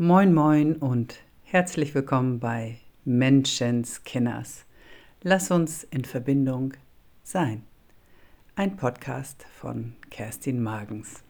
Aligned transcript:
Moin 0.00 0.32
moin 0.32 0.76
und 0.76 1.16
herzlich 1.42 1.92
willkommen 1.92 2.38
bei 2.38 2.76
Menschenskinners. 3.04 4.64
Lass 5.24 5.50
uns 5.50 5.82
in 5.82 6.04
Verbindung 6.04 6.74
sein. 7.24 7.64
Ein 8.54 8.76
Podcast 8.76 9.44
von 9.58 9.94
Kerstin 10.08 10.62
Magens. 10.62 11.24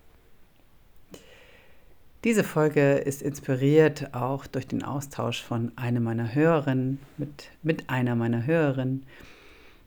Diese 2.25 2.45
Folge 2.45 2.97
ist 2.97 3.23
inspiriert 3.23 4.13
auch 4.13 4.47
durch 4.47 4.67
den 4.67 4.85
Austausch 4.85 5.43
von 5.43 5.73
einer 5.77 6.01
meiner 6.01 6.35
Hörerinnen 6.35 6.99
mit, 7.17 7.49
mit 7.63 7.89
einer 7.89 8.17
meiner 8.17 8.45
Hörerinnen 8.45 9.07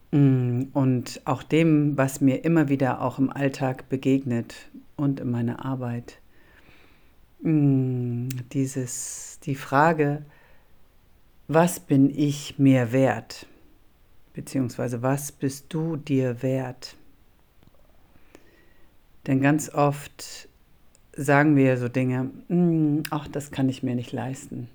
mm, 0.09 0.61
und 0.73 1.21
auch 1.25 1.43
dem, 1.43 1.99
was 1.99 2.19
mir 2.19 2.43
immer 2.43 2.67
wieder 2.67 3.01
auch 3.01 3.19
im 3.19 3.29
Alltag 3.29 3.89
begegnet 3.89 4.55
und 4.95 5.19
in 5.19 5.29
meiner 5.29 5.63
Arbeit 5.63 6.17
dieses, 7.43 9.39
die 9.43 9.55
Frage, 9.55 10.23
was 11.47 11.79
bin 11.79 12.09
ich 12.09 12.59
mir 12.59 12.91
wert? 12.91 13.47
Beziehungsweise 14.33 15.01
was 15.01 15.31
bist 15.31 15.73
du 15.73 15.97
dir 15.97 16.41
wert? 16.41 16.95
Denn 19.27 19.41
ganz 19.41 19.69
oft 19.69 20.47
sagen 21.13 21.55
wir 21.55 21.77
so 21.77 21.89
Dinge, 21.89 22.31
mm, 22.47 23.03
ach, 23.09 23.27
das 23.27 23.51
kann 23.51 23.69
ich 23.69 23.83
mir 23.83 23.95
nicht 23.95 24.11
leisten. 24.11 24.69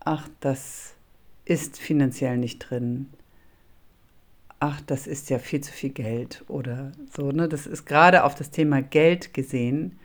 Ach, 0.00 0.28
das 0.40 0.94
ist 1.44 1.78
finanziell 1.78 2.38
nicht 2.38 2.58
drin. 2.58 3.08
Ach, 4.60 4.80
das 4.82 5.06
ist 5.06 5.28
ja 5.30 5.38
viel 5.38 5.60
zu 5.60 5.72
viel 5.72 5.90
Geld 5.90 6.44
oder 6.48 6.92
so. 7.14 7.30
Ne? 7.30 7.48
Das 7.48 7.66
ist 7.66 7.84
gerade 7.84 8.24
auf 8.24 8.34
das 8.34 8.50
Thema 8.50 8.82
Geld 8.82 9.34
gesehen 9.34 9.98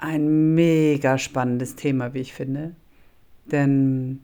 ein 0.00 0.54
mega 0.54 1.18
spannendes 1.18 1.76
Thema, 1.76 2.14
wie 2.14 2.20
ich 2.20 2.32
finde. 2.32 2.74
Denn 3.46 4.20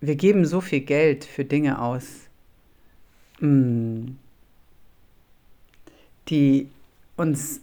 wir 0.00 0.16
geben 0.16 0.44
so 0.44 0.60
viel 0.60 0.80
Geld 0.80 1.24
für 1.24 1.44
Dinge 1.44 1.80
aus, 1.80 2.28
mm, 3.40 4.08
die 6.28 6.68
uns 7.16 7.60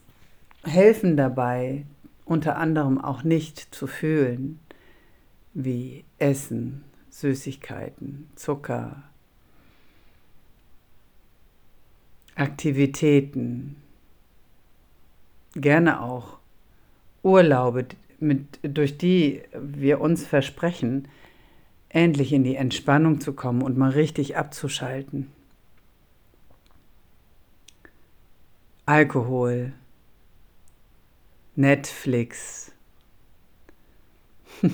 helfen 0.63 1.17
dabei, 1.17 1.85
unter 2.25 2.57
anderem 2.57 2.99
auch 2.99 3.23
nicht 3.23 3.59
zu 3.73 3.87
fühlen, 3.87 4.59
wie 5.53 6.03
Essen, 6.17 6.83
Süßigkeiten, 7.09 8.29
Zucker, 8.35 9.03
Aktivitäten, 12.35 13.77
gerne 15.55 16.01
auch 16.01 16.37
Urlaube, 17.23 17.87
mit, 18.19 18.59
durch 18.61 18.97
die 18.97 19.41
wir 19.53 20.01
uns 20.01 20.25
versprechen, 20.25 21.07
endlich 21.89 22.33
in 22.33 22.43
die 22.43 22.55
Entspannung 22.55 23.21
zu 23.21 23.33
kommen 23.33 23.61
und 23.61 23.77
mal 23.77 23.91
richtig 23.91 24.37
abzuschalten. 24.37 25.31
Alkohol, 28.85 29.73
Netflix. 31.55 32.71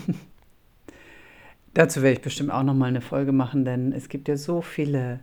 Dazu 1.73 2.02
werde 2.02 2.16
ich 2.16 2.22
bestimmt 2.22 2.52
auch 2.52 2.64
noch 2.64 2.73
mal 2.73 2.88
eine 2.88 3.00
Folge 3.02 3.32
machen, 3.32 3.64
denn 3.64 3.94
es 3.94 4.10
gibt 4.10 4.28
ja 4.28 4.36
so 4.36 4.62
viele 4.62 5.22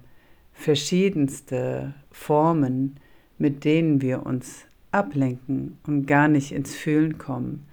verschiedenste 0.54 1.94
Formen, 2.10 2.98
mit 3.36 3.64
denen 3.64 4.00
wir 4.00 4.24
uns 4.24 4.67
ablenken 4.90 5.78
und 5.86 6.06
gar 6.06 6.28
nicht 6.28 6.52
ins 6.52 6.74
Fühlen 6.74 7.18
kommen. 7.18 7.66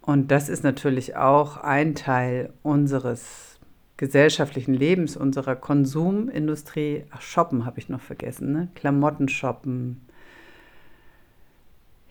Und 0.00 0.30
das 0.30 0.48
ist 0.48 0.64
natürlich 0.64 1.16
auch 1.16 1.58
ein 1.58 1.94
Teil 1.94 2.52
unseres 2.62 3.58
gesellschaftlichen 3.98 4.72
Lebens, 4.72 5.16
unserer 5.16 5.56
Konsumindustrie. 5.56 7.04
Ach, 7.10 7.20
shoppen 7.20 7.66
habe 7.66 7.78
ich 7.78 7.88
noch 7.88 8.00
vergessen, 8.00 8.52
ne? 8.52 8.68
Klamotten 8.74 9.28
shoppen. 9.28 10.00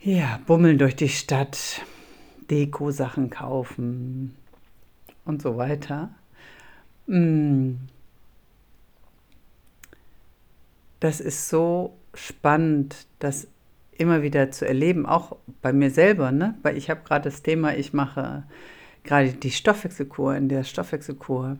Ja, 0.00 0.38
bummeln 0.46 0.78
durch 0.78 0.94
die 0.94 1.08
Stadt, 1.08 1.82
Deko-Sachen 2.50 3.30
kaufen 3.30 4.36
und 5.24 5.42
so 5.42 5.56
weiter. 5.56 6.10
Mm. 7.06 7.72
Das 11.00 11.20
ist 11.20 11.48
so 11.48 11.96
spannend, 12.14 13.06
dass 13.18 13.48
immer 13.98 14.22
wieder 14.22 14.50
zu 14.50 14.66
erleben, 14.66 15.06
auch 15.06 15.36
bei 15.60 15.72
mir 15.72 15.90
selber, 15.90 16.32
ne? 16.32 16.54
weil 16.62 16.76
ich 16.76 16.88
habe 16.88 17.02
gerade 17.04 17.28
das 17.28 17.42
Thema, 17.42 17.74
ich 17.74 17.92
mache 17.92 18.44
gerade 19.04 19.32
die 19.32 19.50
Stoffwechselkur. 19.50 20.36
In 20.36 20.48
der 20.48 20.64
Stoffwechselkur 20.64 21.58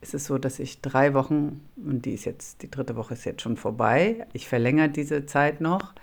ist 0.00 0.14
es 0.14 0.26
so, 0.26 0.38
dass 0.38 0.58
ich 0.58 0.80
drei 0.80 1.14
Wochen, 1.14 1.60
und 1.76 2.04
die 2.04 2.12
ist 2.12 2.24
jetzt, 2.24 2.62
die 2.62 2.70
dritte 2.70 2.96
Woche 2.96 3.14
ist 3.14 3.24
jetzt 3.24 3.42
schon 3.42 3.56
vorbei, 3.56 4.26
ich 4.32 4.48
verlängere 4.48 4.88
diese 4.88 5.26
Zeit 5.26 5.60
noch, 5.60 5.94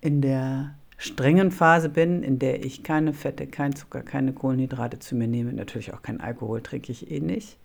in 0.00 0.22
der 0.22 0.74
strengen 0.96 1.50
Phase 1.50 1.90
bin, 1.90 2.22
in 2.22 2.38
der 2.38 2.64
ich 2.64 2.82
keine 2.82 3.12
Fette, 3.12 3.46
kein 3.46 3.76
Zucker, 3.76 4.00
keine 4.02 4.32
Kohlenhydrate 4.32 4.98
zu 4.98 5.14
mir 5.14 5.28
nehme. 5.28 5.52
Natürlich 5.52 5.92
auch 5.92 6.00
kein 6.00 6.20
Alkohol 6.20 6.62
trinke 6.62 6.90
ich 6.92 7.10
eh 7.10 7.20
nicht. 7.20 7.58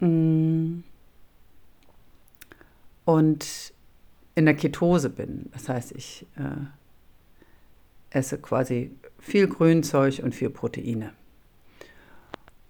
Mm. 0.00 0.80
Und 3.04 3.73
in 4.34 4.44
der 4.44 4.54
Ketose 4.54 5.10
bin. 5.10 5.46
Das 5.52 5.68
heißt, 5.68 5.92
ich 5.92 6.26
äh, 6.36 6.66
esse 8.10 8.38
quasi 8.38 8.90
viel 9.18 9.48
Grünzeug 9.48 10.20
und 10.22 10.34
viel 10.34 10.50
Proteine. 10.50 11.12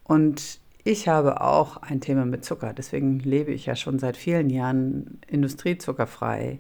Und 0.05 0.61
ich 0.85 1.09
habe 1.09 1.41
auch 1.41 1.79
ein 1.79 2.01
Thema 2.01 2.27
mit 2.27 2.45
Zucker. 2.45 2.75
Deswegen 2.75 3.19
lebe 3.21 3.53
ich 3.53 3.67
ja 3.67 3.75
schon 3.75 3.99
seit 3.99 4.17
vielen 4.17 4.51
Jahren 4.51 5.19
industriezuckerfrei, 5.27 6.59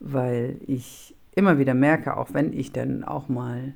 weil 0.00 0.56
ich 0.66 1.14
immer 1.34 1.58
wieder 1.58 1.74
merke, 1.74 2.16
auch 2.16 2.32
wenn 2.32 2.52
ich 2.52 2.72
dann 2.72 3.04
auch 3.04 3.28
mal 3.28 3.74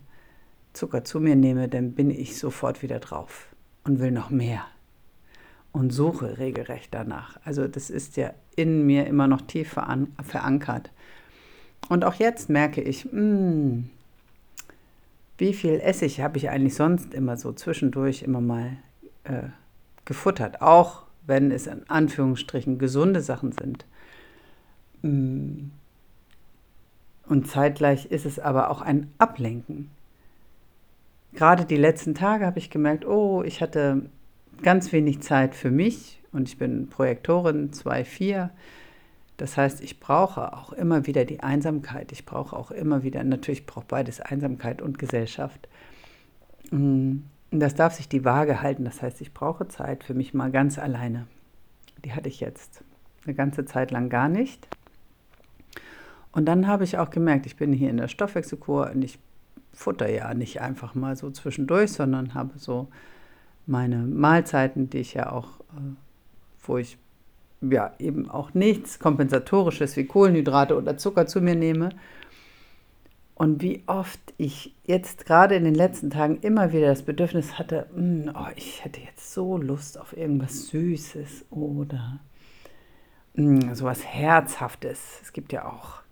Zucker 0.72 1.04
zu 1.04 1.20
mir 1.20 1.36
nehme, 1.36 1.68
dann 1.68 1.92
bin 1.92 2.10
ich 2.10 2.38
sofort 2.38 2.82
wieder 2.82 2.98
drauf 2.98 3.54
und 3.84 4.00
will 4.00 4.10
noch 4.10 4.30
mehr 4.30 4.64
und 5.74 5.90
suche 5.90 6.38
regelrecht 6.38 6.94
danach. 6.94 7.36
Also 7.44 7.66
das 7.66 7.90
ist 7.90 8.16
ja 8.16 8.32
in 8.56 8.86
mir 8.86 9.06
immer 9.06 9.26
noch 9.26 9.42
tief 9.42 9.76
verankert. 10.22 10.92
Und 11.88 12.04
auch 12.04 12.14
jetzt 12.14 12.48
merke 12.48 12.80
ich, 12.80 13.06
mh, 13.06 13.10
hm, 13.12 13.90
wie 15.36 15.52
viel 15.52 15.80
Essig 15.80 16.20
habe 16.20 16.38
ich 16.38 16.48
eigentlich 16.48 16.76
sonst 16.76 17.12
immer 17.12 17.36
so 17.36 17.52
zwischendurch 17.52 18.22
immer 18.22 18.40
mal 18.40 18.76
äh, 19.24 19.48
gefuttert, 20.04 20.62
auch 20.62 21.02
wenn 21.26 21.50
es 21.50 21.66
in 21.66 21.82
Anführungsstrichen 21.90 22.78
gesunde 22.78 23.20
Sachen 23.20 23.50
sind. 23.50 23.84
Hm. 25.02 25.72
Und 27.26 27.48
zeitgleich 27.48 28.06
ist 28.06 28.26
es 28.26 28.38
aber 28.38 28.70
auch 28.70 28.80
ein 28.80 29.10
Ablenken. 29.18 29.90
Gerade 31.32 31.64
die 31.64 31.76
letzten 31.76 32.14
Tage 32.14 32.46
habe 32.46 32.60
ich 32.60 32.70
gemerkt, 32.70 33.04
oh, 33.04 33.42
ich 33.42 33.60
hatte 33.60 34.02
ganz 34.64 34.92
wenig 34.92 35.20
Zeit 35.20 35.54
für 35.54 35.70
mich 35.70 36.20
und 36.32 36.48
ich 36.48 36.58
bin 36.58 36.88
Projektorin 36.88 37.70
2.4. 37.70 38.50
Das 39.36 39.56
heißt, 39.56 39.82
ich 39.82 40.00
brauche 40.00 40.52
auch 40.52 40.72
immer 40.72 41.06
wieder 41.06 41.24
die 41.24 41.40
Einsamkeit. 41.40 42.10
Ich 42.12 42.24
brauche 42.24 42.56
auch 42.56 42.70
immer 42.70 43.02
wieder, 43.02 43.22
natürlich 43.22 43.66
braucht 43.66 43.88
beides 43.88 44.20
Einsamkeit 44.20 44.80
und 44.80 44.98
Gesellschaft. 44.98 45.68
Mm, 46.70 47.18
das 47.50 47.74
darf 47.74 47.94
sich 47.94 48.08
die 48.08 48.24
Waage 48.24 48.62
halten. 48.62 48.84
Das 48.84 49.02
heißt, 49.02 49.20
ich 49.20 49.34
brauche 49.34 49.68
Zeit 49.68 50.02
für 50.02 50.14
mich 50.14 50.34
mal 50.34 50.50
ganz 50.50 50.78
alleine. 50.78 51.26
Die 52.04 52.12
hatte 52.12 52.28
ich 52.28 52.40
jetzt 52.40 52.82
eine 53.24 53.34
ganze 53.34 53.64
Zeit 53.64 53.90
lang 53.90 54.08
gar 54.08 54.28
nicht. 54.28 54.66
Und 56.32 56.46
dann 56.46 56.66
habe 56.66 56.84
ich 56.84 56.98
auch 56.98 57.10
gemerkt, 57.10 57.46
ich 57.46 57.56
bin 57.56 57.72
hier 57.72 57.90
in 57.90 57.98
der 57.98 58.08
Stoffwechselkur 58.08 58.90
und 58.94 59.02
ich 59.02 59.18
futter 59.72 60.08
ja 60.08 60.32
nicht 60.34 60.60
einfach 60.60 60.94
mal 60.94 61.16
so 61.16 61.30
zwischendurch, 61.30 61.92
sondern 61.92 62.34
habe 62.34 62.58
so 62.58 62.88
meine 63.66 63.98
Mahlzeiten, 63.98 64.90
die 64.90 64.98
ich 64.98 65.14
ja 65.14 65.32
auch, 65.32 65.60
äh, 65.60 65.94
wo 66.66 66.78
ich 66.78 66.98
ja 67.60 67.92
eben 67.98 68.30
auch 68.30 68.54
nichts 68.54 68.98
Kompensatorisches 68.98 69.96
wie 69.96 70.04
Kohlenhydrate 70.04 70.76
oder 70.76 70.96
Zucker 70.96 71.26
zu 71.26 71.40
mir 71.40 71.54
nehme. 71.54 71.90
Und 73.36 73.62
wie 73.62 73.82
oft 73.86 74.20
ich 74.36 74.74
jetzt 74.84 75.26
gerade 75.26 75.56
in 75.56 75.64
den 75.64 75.74
letzten 75.74 76.10
Tagen 76.10 76.38
immer 76.42 76.72
wieder 76.72 76.86
das 76.86 77.02
Bedürfnis 77.02 77.58
hatte, 77.58 77.86
hm, 77.94 78.30
oh, 78.34 78.46
ich 78.54 78.84
hätte 78.84 79.00
jetzt 79.00 79.32
so 79.32 79.56
Lust 79.56 79.98
auf 79.98 80.16
irgendwas 80.16 80.68
Süßes 80.68 81.46
oder 81.50 82.20
mh, 83.34 83.62
hm, 83.62 83.74
sowas 83.74 84.04
Herzhaftes. 84.04 85.20
Es 85.22 85.32
gibt 85.32 85.52
ja 85.52 85.66
auch 85.66 86.04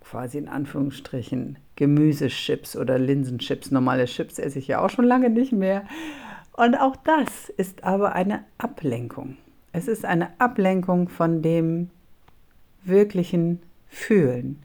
quasi 0.00 0.36
in 0.36 0.48
Anführungsstrichen 0.48 1.56
Gemüsechips 1.76 2.76
oder 2.76 2.98
Linsenchips. 2.98 3.70
Normale 3.70 4.04
Chips 4.04 4.38
esse 4.38 4.58
ich 4.58 4.68
ja 4.68 4.84
auch 4.84 4.90
schon 4.90 5.06
lange 5.06 5.30
nicht 5.30 5.52
mehr. 5.52 5.86
Und 6.52 6.74
auch 6.74 6.96
das 6.96 7.48
ist 7.48 7.84
aber 7.84 8.14
eine 8.14 8.44
Ablenkung. 8.58 9.36
Es 9.72 9.88
ist 9.88 10.04
eine 10.04 10.28
Ablenkung 10.38 11.08
von 11.08 11.42
dem 11.42 11.90
wirklichen 12.84 13.62
Fühlen. 13.88 14.62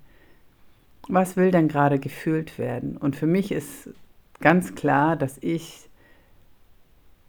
was 1.10 1.38
will 1.38 1.52
denn 1.52 1.70
gerade 1.70 2.00
gefühlt 2.00 2.58
werden? 2.58 2.98
Und 2.98 3.16
für 3.16 3.28
mich 3.28 3.54
ist 3.54 3.90
ganz 4.42 4.76
klar, 4.76 5.16
dass 5.16 5.38
ich 5.40 5.90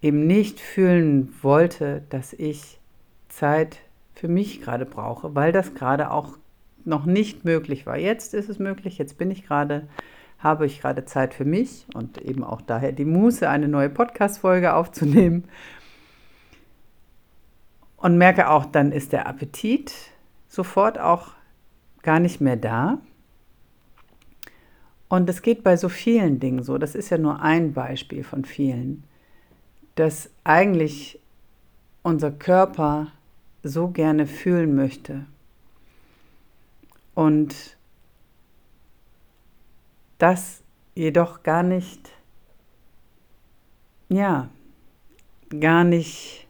eben 0.03 0.27
nicht 0.27 0.59
fühlen 0.59 1.33
wollte, 1.43 2.03
dass 2.11 2.33
ich 2.33 2.81
Zeit 3.29 3.79
für 4.15 4.29
mich 4.29 4.61
gerade 4.61 4.85
brauche, 4.85 5.35
weil 5.35 5.53
das 5.53 5.75
gerade 5.75 6.11
auch 6.11 6.39
noch 6.85 7.05
nicht 7.05 7.45
möglich 7.45 7.87
war. 7.87 7.97
Jetzt 7.97 8.35
ist 8.35 8.49
es 8.49 8.59
möglich, 8.59 8.99
jetzt 8.99 9.19
bin 9.19 9.31
ich 9.31 9.45
gerade, 9.45 9.87
habe 10.39 10.67
ich 10.67 10.81
gerade 10.81 11.05
Zeit 11.05 11.35
für 11.35 11.45
mich 11.45 11.87
und 11.95 12.19
eben 12.19 12.45
auch 12.45 12.61
daher 12.61 12.93
die 12.93 13.05
Muße, 13.05 13.49
eine 13.49 13.69
neue 13.69 13.91
Podcast-Folge 13.91 14.75
aufzunehmen. 14.75 15.45
Und 17.97 18.17
merke 18.17 18.49
auch, 18.49 18.65
dann 18.65 18.93
ist 18.93 19.13
der 19.13 19.27
Appetit 19.27 19.93
sofort 20.49 21.01
auch 21.01 21.33
gar 22.03 22.21
nicht 22.21 22.41
mehr 22.41 22.57
da. 22.57 22.99
Und 25.09 25.29
es 25.29 25.43
geht 25.43 25.65
bei 25.65 25.77
so 25.77 25.89
vielen 25.89 26.39
Dingen 26.39 26.63
so, 26.63 26.79
das 26.79 26.95
ist 26.95 27.11
ja 27.11 27.19
nur 27.19 27.41
ein 27.41 27.73
Beispiel 27.73 28.23
von 28.23 28.45
vielen, 28.45 29.03
dass 29.97 30.31
eigentlich 30.45 31.19
unser 32.03 32.31
Körper 32.31 33.09
so 33.65 33.89
gerne 33.89 34.27
fühlen 34.27 34.77
möchte. 34.77 35.27
Und 37.15 37.78
das 40.19 40.63
jedoch 40.95 41.43
gar 41.43 41.63
nicht, 41.63 42.11
ja, 44.09 44.49
gar 45.61 45.85
nicht 45.85 46.49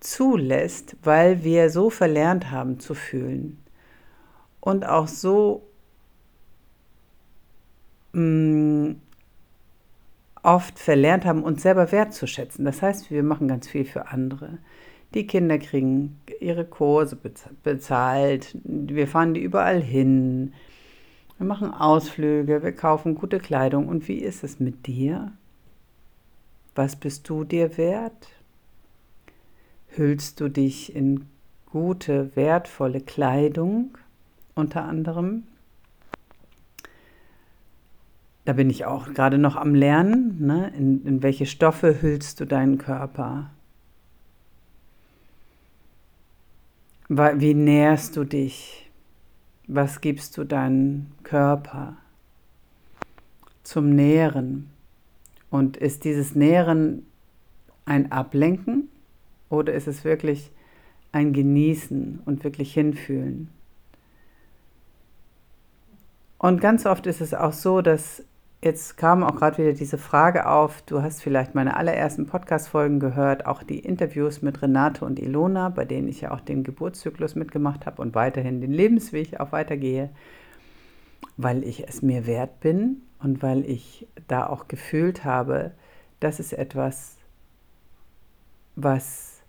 zulässt, 0.00 0.96
weil 1.02 1.44
wir 1.44 1.70
so 1.70 1.90
verlernt 1.90 2.50
haben 2.50 2.80
zu 2.80 2.94
fühlen 2.94 3.58
und 4.60 4.86
auch 4.86 5.08
so 5.08 5.68
mh, 8.12 8.20
mm, 8.90 9.00
oft 10.42 10.78
verlernt 10.78 11.24
haben, 11.24 11.42
uns 11.42 11.62
selber 11.62 11.90
wertzuschätzen. 11.92 12.64
Das 12.64 12.80
heißt, 12.80 13.10
wir 13.10 13.22
machen 13.22 13.48
ganz 13.48 13.68
viel 13.68 13.84
für 13.84 14.08
andere. 14.08 14.58
Die 15.14 15.26
Kinder 15.26 15.58
kriegen 15.58 16.20
ihre 16.40 16.64
Kurse 16.64 17.18
bezahlt, 17.62 18.56
wir 18.64 19.08
fahren 19.08 19.34
die 19.34 19.42
überall 19.42 19.80
hin, 19.80 20.52
wir 21.38 21.46
machen 21.46 21.72
Ausflüge, 21.72 22.62
wir 22.62 22.72
kaufen 22.72 23.14
gute 23.14 23.38
Kleidung. 23.38 23.88
Und 23.88 24.08
wie 24.08 24.18
ist 24.18 24.42
es 24.42 24.58
mit 24.58 24.86
dir? 24.86 25.32
Was 26.74 26.96
bist 26.96 27.28
du 27.28 27.44
dir 27.44 27.76
wert? 27.76 28.28
Hüllst 29.88 30.40
du 30.40 30.48
dich 30.48 30.94
in 30.94 31.26
gute, 31.66 32.34
wertvolle 32.34 33.00
Kleidung 33.00 33.96
unter 34.54 34.84
anderem? 34.84 35.44
Da 38.44 38.54
bin 38.54 38.70
ich 38.70 38.84
auch 38.86 39.12
gerade 39.12 39.38
noch 39.38 39.56
am 39.56 39.74
Lernen. 39.74 40.38
Ne? 40.40 40.72
In, 40.76 41.06
in 41.06 41.22
welche 41.22 41.46
Stoffe 41.46 42.02
hüllst 42.02 42.40
du 42.40 42.46
deinen 42.46 42.78
Körper? 42.78 43.50
Wie 47.08 47.54
nährst 47.54 48.16
du 48.16 48.24
dich? 48.24 48.87
Was 49.68 50.00
gibst 50.00 50.36
du 50.38 50.44
deinem 50.44 51.06
Körper 51.22 51.96
zum 53.62 53.94
Nähren? 53.94 54.70
Und 55.50 55.76
ist 55.76 56.04
dieses 56.04 56.34
Nähren 56.34 57.06
ein 57.84 58.10
Ablenken 58.10 58.88
oder 59.50 59.74
ist 59.74 59.86
es 59.86 60.04
wirklich 60.04 60.50
ein 61.12 61.32
Genießen 61.34 62.20
und 62.24 62.44
wirklich 62.44 62.72
hinfühlen? 62.72 63.50
Und 66.38 66.60
ganz 66.60 66.86
oft 66.86 67.06
ist 67.06 67.20
es 67.20 67.34
auch 67.34 67.52
so, 67.52 67.82
dass 67.82 68.24
jetzt 68.60 68.96
kam 68.96 69.22
auch 69.22 69.36
gerade 69.36 69.58
wieder 69.58 69.72
diese 69.72 69.98
Frage 69.98 70.48
auf, 70.48 70.82
du 70.82 71.02
hast 71.02 71.22
vielleicht 71.22 71.54
meine 71.54 71.76
allerersten 71.76 72.26
Podcast-Folgen 72.26 72.98
gehört, 73.00 73.46
auch 73.46 73.62
die 73.62 73.78
Interviews 73.78 74.42
mit 74.42 74.60
Renate 74.62 75.04
und 75.04 75.18
Ilona, 75.18 75.68
bei 75.68 75.84
denen 75.84 76.08
ich 76.08 76.22
ja 76.22 76.32
auch 76.32 76.40
den 76.40 76.64
Geburtszyklus 76.64 77.34
mitgemacht 77.34 77.86
habe 77.86 78.02
und 78.02 78.14
weiterhin 78.14 78.60
den 78.60 78.72
Lebensweg 78.72 79.38
auch 79.38 79.52
weitergehe, 79.52 80.10
weil 81.36 81.62
ich 81.62 81.88
es 81.88 82.02
mir 82.02 82.26
wert 82.26 82.60
bin 82.60 83.02
und 83.20 83.42
weil 83.42 83.64
ich 83.64 84.06
da 84.26 84.46
auch 84.46 84.66
gefühlt 84.66 85.24
habe, 85.24 85.72
das 86.20 86.40
ist 86.40 86.52
etwas, 86.52 87.16
was 88.74 89.40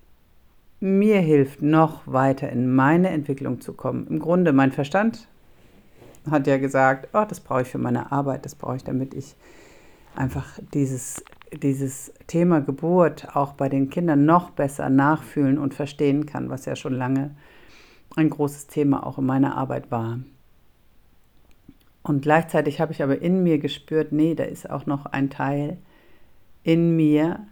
mir 0.79 1.19
hilft, 1.19 1.62
noch 1.62 2.01
weiter 2.05 2.50
in 2.50 2.73
meine 2.73 3.09
Entwicklung 3.09 3.59
zu 3.59 3.73
kommen. 3.73 4.07
Im 4.07 4.19
Grunde, 4.19 4.53
mein 4.53 4.71
Verstand 4.71 5.27
hat 6.31 6.47
ja 6.47 6.57
gesagt, 6.57 7.09
oh, 7.13 7.25
das 7.27 7.39
brauche 7.39 7.63
ich 7.63 7.67
für 7.67 7.77
meine 7.77 8.11
Arbeit, 8.11 8.45
das 8.45 8.55
brauche 8.55 8.75
ich, 8.75 8.83
damit 8.83 9.13
ich 9.13 9.35
einfach 10.15 10.59
dieses, 10.73 11.23
dieses 11.51 12.13
Thema 12.27 12.61
Geburt 12.61 13.35
auch 13.35 13.53
bei 13.53 13.69
den 13.69 13.89
Kindern 13.89 14.25
noch 14.25 14.51
besser 14.51 14.89
nachfühlen 14.89 15.57
und 15.57 15.73
verstehen 15.73 16.25
kann, 16.25 16.49
was 16.49 16.65
ja 16.65 16.75
schon 16.75 16.93
lange 16.93 17.35
ein 18.15 18.29
großes 18.29 18.67
Thema 18.67 19.05
auch 19.05 19.17
in 19.17 19.25
meiner 19.25 19.55
Arbeit 19.55 19.91
war. 19.91 20.19
Und 22.01 22.21
gleichzeitig 22.21 22.81
habe 22.81 22.91
ich 22.91 23.03
aber 23.03 23.21
in 23.21 23.43
mir 23.43 23.59
gespürt, 23.59 24.11
nee, 24.11 24.35
da 24.35 24.45
ist 24.45 24.69
auch 24.69 24.85
noch 24.85 25.05
ein 25.05 25.29
Teil 25.29 25.77
in 26.63 26.95
mir, 26.95 27.45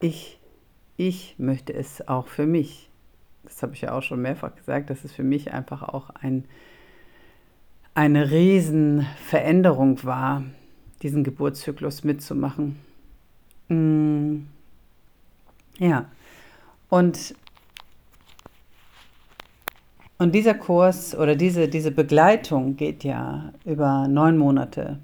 ich 0.00 0.38
ich 0.98 1.36
möchte 1.38 1.72
es 1.72 2.06
auch 2.08 2.26
für 2.26 2.44
mich. 2.44 2.90
Das 3.44 3.62
habe 3.62 3.72
ich 3.72 3.82
ja 3.82 3.92
auch 3.92 4.02
schon 4.02 4.20
mehrfach 4.20 4.54
gesagt, 4.54 4.90
dass 4.90 5.04
es 5.04 5.12
für 5.12 5.22
mich 5.22 5.52
einfach 5.54 5.82
auch 5.82 6.10
ein, 6.10 6.44
eine 7.98 8.30
Riesenveränderung 8.30 10.04
war, 10.04 10.44
diesen 11.02 11.24
Geburtszyklus 11.24 12.04
mitzumachen. 12.04 12.78
Mm. 13.66 14.42
Ja, 15.80 16.04
und, 16.90 17.34
und 20.18 20.32
dieser 20.32 20.54
Kurs 20.54 21.16
oder 21.16 21.34
diese, 21.34 21.66
diese 21.66 21.90
Begleitung 21.90 22.76
geht 22.76 23.02
ja 23.02 23.52
über 23.64 24.06
neun 24.06 24.38
Monate. 24.38 25.00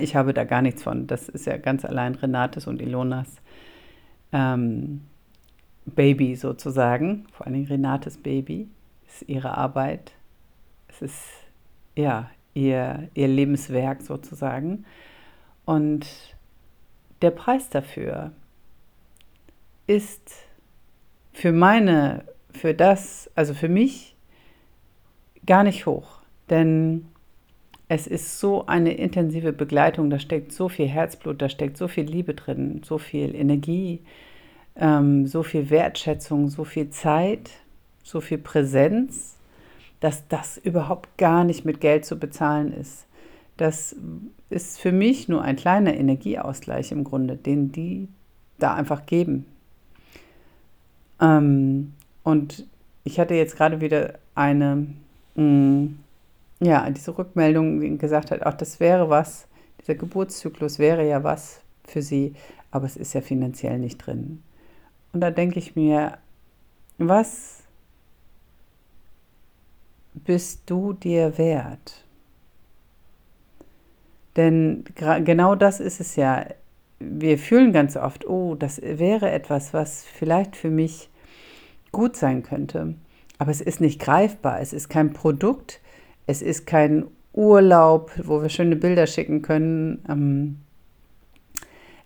Ich 0.00 0.16
habe 0.16 0.34
da 0.34 0.44
gar 0.44 0.60
nichts 0.60 0.82
von. 0.82 1.06
Das 1.06 1.30
ist 1.30 1.46
ja 1.46 1.56
ganz 1.56 1.86
allein 1.86 2.14
Renates 2.14 2.66
und 2.66 2.82
Ilonas 2.82 3.36
ähm, 4.32 5.00
Baby 5.86 6.36
sozusagen, 6.36 7.24
vor 7.32 7.46
allem 7.46 7.64
Renates 7.64 8.18
Baby, 8.18 8.68
ist 9.08 9.26
ihre 9.30 9.56
Arbeit. 9.56 10.12
Es 10.96 11.02
ist 11.02 11.24
ja 11.94 12.30
ihr, 12.54 13.08
ihr 13.14 13.28
Lebenswerk 13.28 14.00
sozusagen. 14.00 14.86
Und 15.66 16.06
der 17.20 17.30
Preis 17.30 17.68
dafür 17.68 18.32
ist 19.86 20.32
für 21.32 21.52
meine, 21.52 22.24
für 22.50 22.72
das, 22.72 23.30
also 23.34 23.52
für 23.52 23.68
mich 23.68 24.16
gar 25.44 25.64
nicht 25.64 25.84
hoch. 25.84 26.20
Denn 26.48 27.06
es 27.88 28.06
ist 28.06 28.40
so 28.40 28.66
eine 28.66 28.94
intensive 28.94 29.52
Begleitung, 29.52 30.08
da 30.08 30.18
steckt 30.18 30.52
so 30.52 30.68
viel 30.70 30.88
Herzblut, 30.88 31.42
da 31.42 31.48
steckt 31.50 31.76
so 31.76 31.88
viel 31.88 32.04
Liebe 32.04 32.34
drin, 32.34 32.80
so 32.84 32.98
viel 32.98 33.34
Energie, 33.34 34.00
ähm, 34.76 35.26
so 35.26 35.42
viel 35.42 35.68
Wertschätzung, 35.68 36.48
so 36.48 36.64
viel 36.64 36.88
Zeit, 36.88 37.50
so 38.02 38.20
viel 38.20 38.38
Präsenz, 38.38 39.35
dass 40.00 40.28
das 40.28 40.58
überhaupt 40.58 41.16
gar 41.18 41.44
nicht 41.44 41.64
mit 41.64 41.80
Geld 41.80 42.04
zu 42.04 42.18
bezahlen 42.18 42.72
ist. 42.72 43.06
Das 43.56 43.96
ist 44.50 44.78
für 44.78 44.92
mich 44.92 45.28
nur 45.28 45.42
ein 45.42 45.56
kleiner 45.56 45.94
Energieausgleich 45.94 46.92
im 46.92 47.04
Grunde, 47.04 47.36
den 47.36 47.72
die 47.72 48.08
da 48.58 48.74
einfach 48.74 49.06
geben. 49.06 49.46
Ähm, 51.20 51.94
und 52.22 52.66
ich 53.04 53.18
hatte 53.18 53.34
jetzt 53.34 53.56
gerade 53.56 53.80
wieder 53.80 54.18
eine, 54.34 54.86
mh, 55.34 55.42
mm, 55.42 55.98
ja, 56.60 56.88
diese 56.90 57.16
Rückmeldung, 57.16 57.80
die 57.80 57.98
gesagt 57.98 58.30
hat, 58.30 58.44
auch 58.44 58.54
das 58.54 58.80
wäre 58.80 59.10
was, 59.10 59.46
dieser 59.80 59.94
Geburtszyklus 59.94 60.78
wäre 60.78 61.06
ja 61.06 61.22
was 61.22 61.60
für 61.84 62.02
sie, 62.02 62.34
aber 62.70 62.86
es 62.86 62.96
ist 62.96 63.14
ja 63.14 63.20
finanziell 63.20 63.78
nicht 63.78 63.98
drin. 63.98 64.42
Und 65.12 65.20
da 65.20 65.30
denke 65.30 65.58
ich 65.58 65.76
mir, 65.76 66.18
was 66.98 67.62
bist 70.24 70.62
du 70.66 70.92
dir 70.92 71.38
wert? 71.38 72.04
Denn 74.36 74.84
genau 74.96 75.54
das 75.54 75.80
ist 75.80 76.00
es 76.00 76.16
ja. 76.16 76.46
Wir 76.98 77.38
fühlen 77.38 77.72
ganz 77.72 77.96
oft, 77.96 78.26
oh, 78.26 78.54
das 78.54 78.80
wäre 78.80 79.30
etwas, 79.30 79.74
was 79.74 80.04
vielleicht 80.04 80.56
für 80.56 80.70
mich 80.70 81.10
gut 81.92 82.16
sein 82.16 82.42
könnte. 82.42 82.94
Aber 83.38 83.50
es 83.50 83.60
ist 83.60 83.80
nicht 83.80 84.00
greifbar. 84.00 84.60
Es 84.60 84.72
ist 84.72 84.88
kein 84.88 85.12
Produkt, 85.12 85.80
es 86.26 86.40
ist 86.40 86.66
kein 86.66 87.06
Urlaub, 87.32 88.12
wo 88.22 88.40
wir 88.40 88.48
schöne 88.48 88.76
Bilder 88.76 89.06
schicken 89.06 89.42
können. 89.42 90.02
Ähm, 90.08 90.56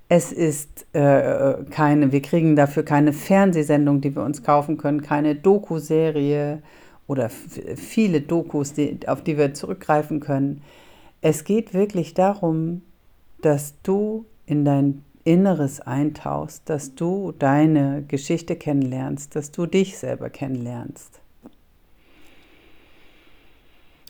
es 0.09 0.33
ist 0.33 0.87
äh, 0.93 1.55
keine, 1.71 2.11
wir 2.11 2.21
kriegen 2.21 2.57
dafür 2.57 2.85
keine 2.85 3.12
Fernsehsendung, 3.12 4.00
die 4.00 4.17
wir 4.17 4.25
uns 4.25 4.43
kaufen 4.43 4.76
können, 4.76 5.02
keine 5.02 5.37
Doku-Serie 5.37 6.62
oder 7.11 7.29
viele 7.29 8.21
Dokus, 8.21 8.73
die, 8.73 9.00
auf 9.09 9.25
die 9.25 9.37
wir 9.37 9.52
zurückgreifen 9.52 10.21
können. 10.21 10.62
Es 11.21 11.43
geht 11.43 11.75
wirklich 11.75 12.14
darum, 12.14 12.83
dass 13.43 13.75
du 13.83 14.26
in 14.47 14.64
dein 14.64 15.05
Inneres 15.25 15.81
eintauchst, 15.81 16.71
dass 16.71 16.95
du 16.95 17.33
deine 17.37 18.05
Geschichte 18.07 18.55
kennenlernst, 18.55 19.35
dass 19.35 19.50
du 19.50 19.67
dich 19.67 19.99
selber 19.99 20.31
kennenlernst. 20.31 21.21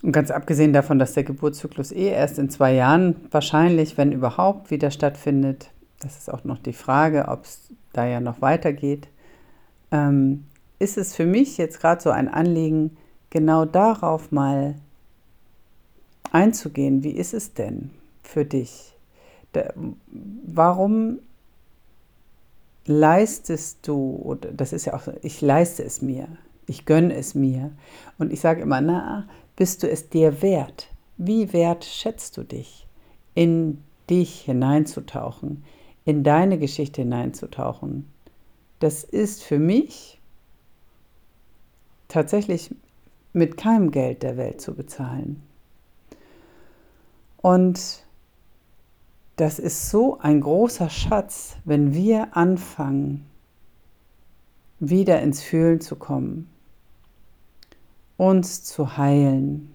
Und 0.03 0.13
ganz 0.13 0.31
abgesehen 0.31 0.75
davon, 0.75 0.99
dass 0.99 1.15
der 1.15 1.25
Geburtszyklus 1.25 1.93
eh 1.93 2.09
erst 2.09 2.39
in 2.39 2.51
zwei 2.51 2.75
Jahren 2.75 3.17
wahrscheinlich, 3.31 3.97
wenn 3.97 4.13
überhaupt, 4.13 4.71
wieder 4.71 4.91
stattfindet, 4.91 5.71
das 6.01 6.19
ist 6.19 6.31
auch 6.31 6.45
noch 6.45 6.59
die 6.59 6.75
Frage, 6.75 7.29
ob 7.29 7.45
es 7.45 7.71
da 7.95 8.07
ja 8.07 8.21
noch 8.21 8.43
weitergeht, 8.43 9.09
ähm, 9.91 10.45
ist 10.81 10.99
es 10.99 11.15
für 11.15 11.27
mich 11.27 11.59
jetzt 11.59 11.81
gerade 11.81 12.03
so 12.03 12.11
ein 12.11 12.29
Anliegen, 12.29 12.97
genau 13.29 13.65
darauf 13.65 14.33
mal 14.33 14.75
einzugehen. 16.33 17.05
Wie 17.05 17.13
ist 17.13 17.35
es 17.35 17.55
denn 17.55 17.91
für 18.23 18.45
dich? 18.45 18.97
Da, 19.53 19.73
warum 20.47 21.21
leistest 22.87 23.87
du, 23.87 24.17
oder 24.17 24.51
das 24.53 24.73
ist 24.73 24.87
ja 24.87 24.95
auch 24.95 25.03
so, 25.03 25.13
ich 25.23 25.41
leiste 25.41 25.85
es 25.85 26.03
mir, 26.03 26.29
ich 26.67 26.87
gönne 26.87 27.15
es 27.15 27.35
mir. 27.35 27.73
Und 28.19 28.33
ich 28.33 28.41
sage 28.41 28.63
immer, 28.63 28.81
na, 28.81 29.29
bist 29.57 29.83
du 29.83 29.91
es 29.91 30.09
dir 30.09 30.41
wert? 30.43 30.89
Wie 31.19 31.53
wert 31.53 31.85
schätzt 31.85 32.39
du 32.39 32.43
dich, 32.43 32.87
in 33.35 33.83
dich 34.09 34.41
hineinzutauchen, 34.41 35.63
in 36.07 36.25
deine 36.25 36.59
Geschichte 36.59 37.03
hineinzutauchen? 37.03 38.11
Das 38.79 39.05
ist 39.05 39.43
für 39.43 39.59
mich 39.59 40.20
tatsächlich 42.11 42.75
mit 43.33 43.57
keinem 43.57 43.91
Geld 43.91 44.23
der 44.23 44.37
Welt 44.37 44.61
zu 44.61 44.75
bezahlen. 44.75 45.43
Und 47.39 48.05
das 49.37 49.59
ist 49.59 49.89
so 49.89 50.19
ein 50.19 50.43
großer 50.43 50.91
Schatz, 50.91 51.57
wenn 51.65 51.95
wir 51.95 52.37
anfangen, 52.37 53.25
wieder 54.79 55.23
ins 55.23 55.43
Fühlen 55.43 55.81
zu 55.81 55.97
kommen, 55.97 56.51
uns 58.17 58.65
zu 58.65 58.97
heilen. 58.99 59.75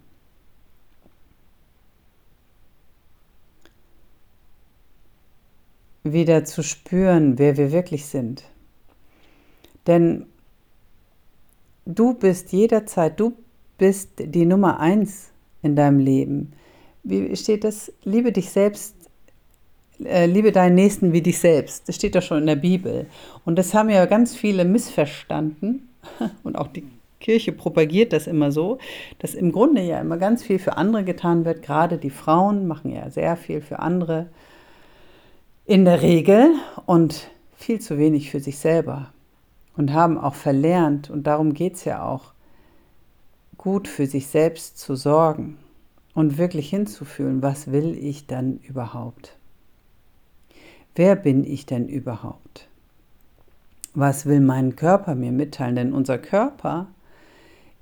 Wieder 6.03 6.45
zu 6.45 6.61
spüren, 6.61 7.39
wer 7.39 7.57
wir 7.57 7.71
wirklich 7.71 8.05
sind. 8.05 8.43
Denn 9.87 10.27
du 11.85 12.13
bist 12.13 12.51
jederzeit, 12.51 13.19
du 13.19 13.33
bist 13.77 14.11
die 14.17 14.45
Nummer 14.45 14.79
eins 14.79 15.31
in 15.61 15.75
deinem 15.75 15.99
Leben. 15.99 16.53
Wie 17.03 17.35
steht 17.35 17.63
das? 17.63 17.93
Liebe 18.03 18.31
dich 18.31 18.49
selbst, 18.49 18.95
äh, 20.03 20.25
liebe 20.25 20.51
deinen 20.51 20.75
Nächsten 20.75 21.13
wie 21.13 21.21
dich 21.21 21.39
selbst. 21.39 21.87
Das 21.87 21.95
steht 21.95 22.15
doch 22.15 22.21
schon 22.21 22.39
in 22.39 22.47
der 22.47 22.55
Bibel. 22.55 23.05
Und 23.45 23.57
das 23.57 23.73
haben 23.73 23.89
ja 23.89 24.05
ganz 24.05 24.35
viele 24.35 24.65
missverstanden 24.65 25.89
und 26.43 26.57
auch 26.57 26.67
die 26.67 26.85
Kirche 27.19 27.51
propagiert 27.51 28.13
das 28.13 28.27
immer 28.27 28.51
so, 28.51 28.77
dass 29.19 29.33
im 29.33 29.51
Grunde 29.51 29.81
ja 29.81 29.99
immer 29.99 30.17
ganz 30.17 30.43
viel 30.43 30.59
für 30.59 30.77
andere 30.77 31.03
getan 31.03 31.45
wird. 31.45 31.63
Gerade 31.63 31.97
die 31.97 32.09
Frauen 32.09 32.67
machen 32.67 32.91
ja 32.91 33.09
sehr 33.09 33.35
viel 33.35 33.61
für 33.61 33.79
andere 33.79 34.27
in 35.65 35.85
der 35.85 36.01
Regel 36.01 36.51
und 36.85 37.31
viel 37.55 37.79
zu 37.79 37.97
wenig 37.97 38.29
für 38.29 38.39
sich 38.39 38.59
selber 38.59 39.11
und 39.77 39.93
haben 39.93 40.17
auch 40.17 40.35
verlernt, 40.35 41.09
und 41.09 41.27
darum 41.27 41.53
geht 41.53 41.75
es 41.75 41.85
ja 41.85 42.03
auch, 42.03 42.33
gut 43.57 43.87
für 43.87 44.05
sich 44.05 44.27
selbst 44.27 44.77
zu 44.77 44.95
sorgen 44.95 45.57
und 46.13 46.37
wirklich 46.37 46.69
hinzufühlen, 46.69 47.41
was 47.41 47.71
will 47.71 47.97
ich 47.97 48.27
dann 48.27 48.57
überhaupt? 48.59 49.37
Wer 50.95 51.15
bin 51.15 51.43
ich 51.43 51.65
denn 51.65 51.87
überhaupt? 51.87 52.69
Was 53.93 54.25
will 54.25 54.39
mein 54.39 54.75
Körper 54.75 55.15
mir 55.15 55.31
mitteilen? 55.31 55.75
Denn 55.75 55.93
unser 55.93 56.17
Körper 56.17 56.87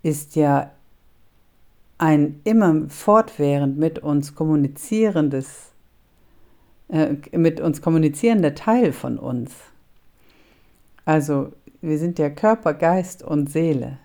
ist 0.02 0.36
ja 0.36 0.72
ein 1.98 2.42
immer 2.44 2.90
fortwährend 2.90 3.78
mit 3.78 4.00
uns 4.00 4.36
kommunizierendes, 4.36 5.72
äh, 6.90 7.16
mit 7.38 7.62
uns 7.62 7.82
kommunizierender 7.82 8.56
Teil 8.56 8.94
von 8.94 9.20
uns. 9.20 9.54
Also 11.06 11.52
wir 11.84 12.00
sind 12.00 12.18
ja 12.18 12.30
Körper, 12.30 12.74
Geist 12.74 13.24
und 13.24 13.52
Seele. 13.52 13.98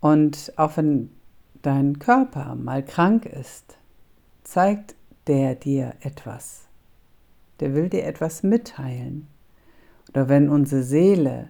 Und 0.00 0.52
auch 0.56 0.76
wenn 0.76 1.10
dein 1.62 1.98
Körper 1.98 2.54
mal 2.54 2.84
krank 2.84 3.26
ist, 3.26 3.76
zeigt 4.44 4.94
der 5.26 5.56
dir 5.56 5.94
etwas. 6.00 6.62
Der 7.58 7.74
will 7.74 7.88
dir 7.88 8.04
etwas 8.04 8.44
mitteilen. 8.44 9.26
Oder 10.10 10.28
wenn 10.28 10.48
unsere 10.48 10.84
Seele 10.84 11.48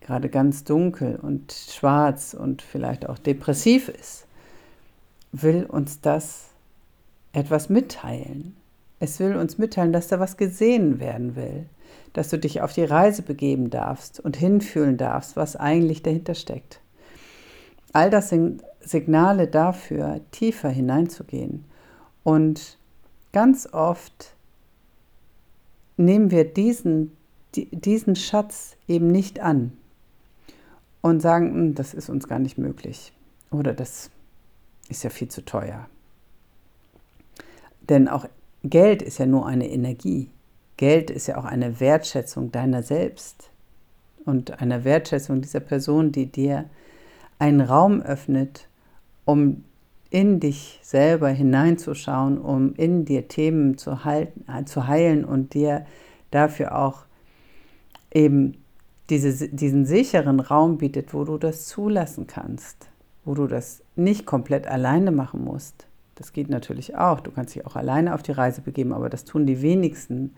gerade 0.00 0.28
ganz 0.28 0.64
dunkel 0.64 1.16
und 1.16 1.52
schwarz 1.52 2.34
und 2.34 2.60
vielleicht 2.60 3.08
auch 3.08 3.18
depressiv 3.18 3.88
ist, 3.88 4.26
will 5.32 5.64
uns 5.64 6.02
das 6.02 6.48
etwas 7.32 7.70
mitteilen. 7.70 8.56
Es 8.98 9.20
will 9.20 9.36
uns 9.36 9.56
mitteilen, 9.56 9.94
dass 9.94 10.08
da 10.08 10.20
was 10.20 10.36
gesehen 10.36 11.00
werden 11.00 11.34
will, 11.34 11.66
dass 12.12 12.28
du 12.28 12.38
dich 12.38 12.60
auf 12.60 12.72
die 12.72 12.84
Reise 12.84 13.22
begeben 13.22 13.70
darfst 13.70 14.20
und 14.20 14.36
hinfühlen 14.36 14.96
darfst, 14.96 15.36
was 15.36 15.56
eigentlich 15.56 16.02
dahinter 16.02 16.34
steckt. 16.34 16.80
All 17.92 18.10
das 18.10 18.28
sind 18.28 18.62
Signale 18.80 19.46
dafür, 19.46 20.20
tiefer 20.30 20.68
hineinzugehen. 20.68 21.64
Und 22.22 22.78
ganz 23.32 23.68
oft 23.72 24.34
nehmen 25.96 26.30
wir 26.30 26.44
diesen, 26.44 27.16
diesen 27.54 28.16
Schatz 28.16 28.76
eben 28.88 29.08
nicht 29.08 29.40
an 29.40 29.72
und 31.00 31.20
sagen, 31.20 31.52
hm, 31.52 31.74
das 31.74 31.94
ist 31.94 32.08
uns 32.08 32.28
gar 32.28 32.38
nicht 32.38 32.58
möglich 32.58 33.12
oder 33.50 33.72
das 33.72 34.10
ist 34.88 35.02
ja 35.02 35.10
viel 35.10 35.28
zu 35.28 35.44
teuer. 35.44 35.88
Denn 37.88 38.08
auch 38.08 38.26
Geld 38.62 39.02
ist 39.02 39.18
ja 39.18 39.26
nur 39.26 39.46
eine 39.46 39.68
Energie. 39.68 40.28
Geld 40.80 41.10
ist 41.10 41.26
ja 41.26 41.36
auch 41.36 41.44
eine 41.44 41.78
Wertschätzung 41.78 42.52
deiner 42.52 42.82
selbst 42.82 43.50
und 44.24 44.62
eine 44.62 44.82
Wertschätzung 44.82 45.42
dieser 45.42 45.60
Person, 45.60 46.10
die 46.10 46.32
dir 46.32 46.70
einen 47.38 47.60
Raum 47.60 48.00
öffnet, 48.00 48.66
um 49.26 49.64
in 50.08 50.40
dich 50.40 50.80
selber 50.82 51.28
hineinzuschauen, 51.28 52.38
um 52.38 52.72
in 52.76 53.04
dir 53.04 53.28
Themen 53.28 53.76
zu, 53.76 54.06
halten, 54.06 54.46
zu 54.64 54.86
heilen 54.86 55.26
und 55.26 55.52
dir 55.52 55.84
dafür 56.30 56.74
auch 56.74 57.04
eben 58.10 58.56
diese, 59.10 59.50
diesen 59.50 59.84
sicheren 59.84 60.40
Raum 60.40 60.78
bietet, 60.78 61.12
wo 61.12 61.24
du 61.24 61.36
das 61.36 61.66
zulassen 61.66 62.26
kannst, 62.26 62.88
wo 63.26 63.34
du 63.34 63.46
das 63.46 63.82
nicht 63.96 64.24
komplett 64.24 64.66
alleine 64.66 65.10
machen 65.10 65.44
musst. 65.44 65.89
Das 66.20 66.34
geht 66.34 66.50
natürlich 66.50 66.96
auch. 66.96 67.20
Du 67.20 67.30
kannst 67.30 67.54
dich 67.54 67.66
auch 67.66 67.76
alleine 67.76 68.14
auf 68.14 68.22
die 68.22 68.32
Reise 68.32 68.60
begeben, 68.60 68.92
aber 68.92 69.08
das 69.08 69.24
tun 69.24 69.46
die 69.46 69.62
wenigsten. 69.62 70.34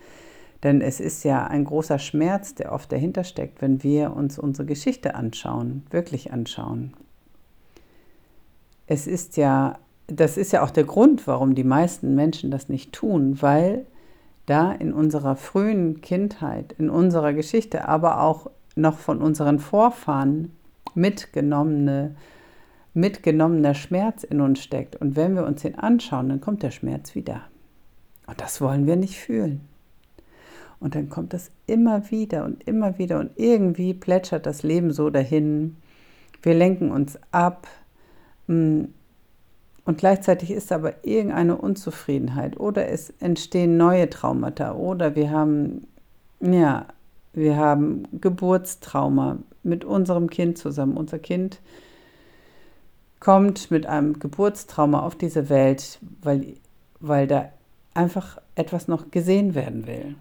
Denn 0.62 0.80
es 0.80 1.00
ist 1.00 1.24
ja 1.24 1.44
ein 1.48 1.64
großer 1.64 1.98
Schmerz, 1.98 2.54
der 2.54 2.70
oft 2.70 2.92
dahinter 2.92 3.24
steckt, 3.24 3.60
wenn 3.60 3.82
wir 3.82 4.14
uns 4.14 4.38
unsere 4.38 4.64
Geschichte 4.64 5.16
anschauen, 5.16 5.82
wirklich 5.90 6.32
anschauen. 6.32 6.92
Es 8.86 9.08
ist 9.08 9.36
ja, 9.36 9.80
das 10.06 10.36
ist 10.36 10.52
ja 10.52 10.62
auch 10.62 10.70
der 10.70 10.84
Grund, 10.84 11.26
warum 11.26 11.56
die 11.56 11.64
meisten 11.64 12.14
Menschen 12.14 12.52
das 12.52 12.68
nicht 12.68 12.92
tun, 12.92 13.42
weil 13.42 13.84
da 14.46 14.70
in 14.70 14.92
unserer 14.92 15.34
frühen 15.34 16.00
Kindheit, 16.00 16.76
in 16.78 16.90
unserer 16.90 17.32
Geschichte, 17.32 17.88
aber 17.88 18.20
auch 18.20 18.48
noch 18.76 18.98
von 18.98 19.20
unseren 19.20 19.58
Vorfahren 19.58 20.52
mitgenommene, 20.94 22.14
mitgenommener 22.94 23.74
Schmerz 23.74 24.24
in 24.24 24.40
uns 24.40 24.62
steckt. 24.62 24.96
Und 24.96 25.16
wenn 25.16 25.34
wir 25.34 25.44
uns 25.44 25.62
den 25.62 25.78
anschauen, 25.78 26.28
dann 26.28 26.40
kommt 26.40 26.62
der 26.62 26.70
Schmerz 26.70 27.14
wieder. 27.14 27.42
Und 28.26 28.40
das 28.40 28.60
wollen 28.60 28.86
wir 28.86 28.96
nicht 28.96 29.18
fühlen. 29.18 29.62
Und 30.80 30.94
dann 30.94 31.08
kommt 31.08 31.32
das 31.32 31.50
immer 31.66 32.10
wieder 32.10 32.44
und 32.44 32.66
immer 32.66 32.98
wieder 32.98 33.20
und 33.20 33.30
irgendwie 33.36 33.94
plätschert 33.94 34.46
das 34.46 34.62
Leben 34.62 34.92
so 34.92 35.10
dahin. 35.10 35.76
Wir 36.42 36.54
lenken 36.54 36.90
uns 36.90 37.18
ab. 37.30 37.68
Mm, 38.48 38.86
und 39.84 39.98
gleichzeitig 39.98 40.50
ist 40.50 40.72
aber 40.72 41.04
irgendeine 41.04 41.56
Unzufriedenheit 41.56 42.58
oder 42.58 42.88
es 42.88 43.10
entstehen 43.20 43.76
neue 43.76 44.10
Traumata 44.10 44.74
oder 44.74 45.16
wir 45.16 45.30
haben 45.30 45.86
ja 46.40 46.86
wir 47.32 47.56
haben 47.56 48.04
Geburtstrauma 48.20 49.38
mit 49.62 49.84
unserem 49.84 50.28
Kind 50.28 50.58
zusammen. 50.58 50.96
Unser 50.96 51.18
Kind 51.18 51.60
kommt 53.22 53.70
mit 53.70 53.86
einem 53.86 54.18
Geburtstrauma 54.18 54.98
auf 54.98 55.14
diese 55.14 55.48
Welt, 55.48 56.00
weil, 56.22 56.54
weil 56.98 57.28
da 57.28 57.52
einfach 57.94 58.38
etwas 58.56 58.88
noch 58.88 59.12
gesehen 59.12 59.54
werden 59.54 59.86
will. 59.86 60.16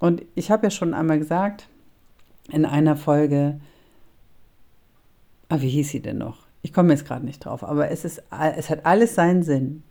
Und 0.00 0.22
ich 0.34 0.50
habe 0.50 0.64
ja 0.68 0.70
schon 0.70 0.94
einmal 0.94 1.18
gesagt 1.18 1.68
in 2.50 2.64
einer 2.64 2.96
Folge, 2.96 3.60
ah, 5.50 5.60
wie 5.60 5.68
hieß 5.68 5.90
sie 5.90 6.00
denn 6.00 6.16
noch? 6.16 6.38
Ich 6.62 6.72
komme 6.72 6.94
jetzt 6.94 7.04
gerade 7.04 7.26
nicht 7.26 7.44
drauf, 7.44 7.62
aber 7.62 7.90
es, 7.90 8.06
ist, 8.06 8.22
es 8.56 8.70
hat 8.70 8.86
alles 8.86 9.14
seinen 9.14 9.42
Sinn. 9.42 9.82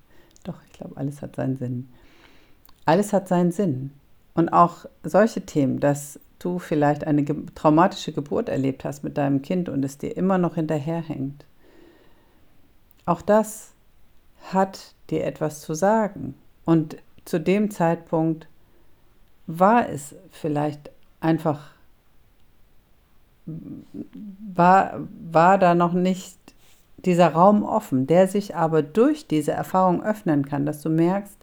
Doch, 0.44 0.58
ich 0.66 0.74
glaube, 0.74 0.98
alles 0.98 1.22
hat 1.22 1.36
seinen 1.36 1.58
Sinn. 1.58 1.90
Alles 2.86 3.14
hat 3.14 3.28
seinen 3.28 3.52
Sinn. 3.52 3.92
Und 4.34 4.50
auch 4.50 4.88
solche 5.04 5.46
Themen, 5.46 5.80
dass 5.80 6.20
du 6.40 6.58
vielleicht 6.58 7.06
eine 7.06 7.24
traumatische 7.54 8.14
Geburt 8.14 8.50
erlebt 8.50 8.84
hast 8.84 9.04
mit 9.04 9.16
deinem 9.16 9.44
Kind 9.44 9.70
und 9.70 9.86
es 9.86 10.00
dir 10.00 10.18
immer 10.18 10.40
noch 10.40 10.56
hinterherhängt. 10.56 11.46
Auch 13.08 13.22
das 13.22 13.72
hat 14.52 14.94
dir 15.10 15.24
etwas 15.24 15.62
zu 15.62 15.74
sagen. 15.74 16.36
Und 16.66 16.98
zu 17.26 17.40
dem 17.40 17.72
Zeitpunkt 17.72 18.48
war 19.48 19.90
es 19.90 20.14
vielleicht 20.30 20.92
einfach, 21.22 21.72
war, 23.46 25.00
war 25.32 25.58
da 25.58 25.74
noch 25.74 25.94
nicht 25.94 26.38
dieser 26.98 27.30
Raum 27.30 27.64
offen, 27.64 28.08
der 28.08 28.28
sich 28.28 28.58
aber 28.58 28.84
durch 28.84 29.26
diese 29.26 29.54
Erfahrung 29.54 30.04
öffnen 30.04 30.46
kann, 30.46 30.66
dass 30.66 30.82
du 30.82 30.90
merkst, 30.90 31.38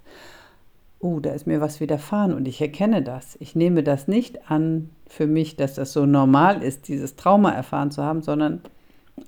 oh, 0.99 1.19
da 1.19 1.31
ist 1.31 1.47
mir 1.47 1.63
was 1.63 1.81
widerfahren 1.81 2.35
und 2.35 2.47
ich 2.47 2.61
erkenne 2.61 3.03
das. 3.03 3.37
Ich 3.41 3.57
nehme 3.57 3.83
das 3.83 4.07
nicht 4.07 4.51
an 4.51 4.91
für 5.07 5.27
mich, 5.27 5.57
dass 5.57 5.75
das 5.75 5.95
so 5.95 6.05
normal 6.05 6.63
ist, 6.63 6.89
dieses 6.89 7.17
Trauma 7.17 7.53
erfahren 7.53 7.91
zu 7.91 8.03
haben, 8.03 8.21
sondern 8.21 8.61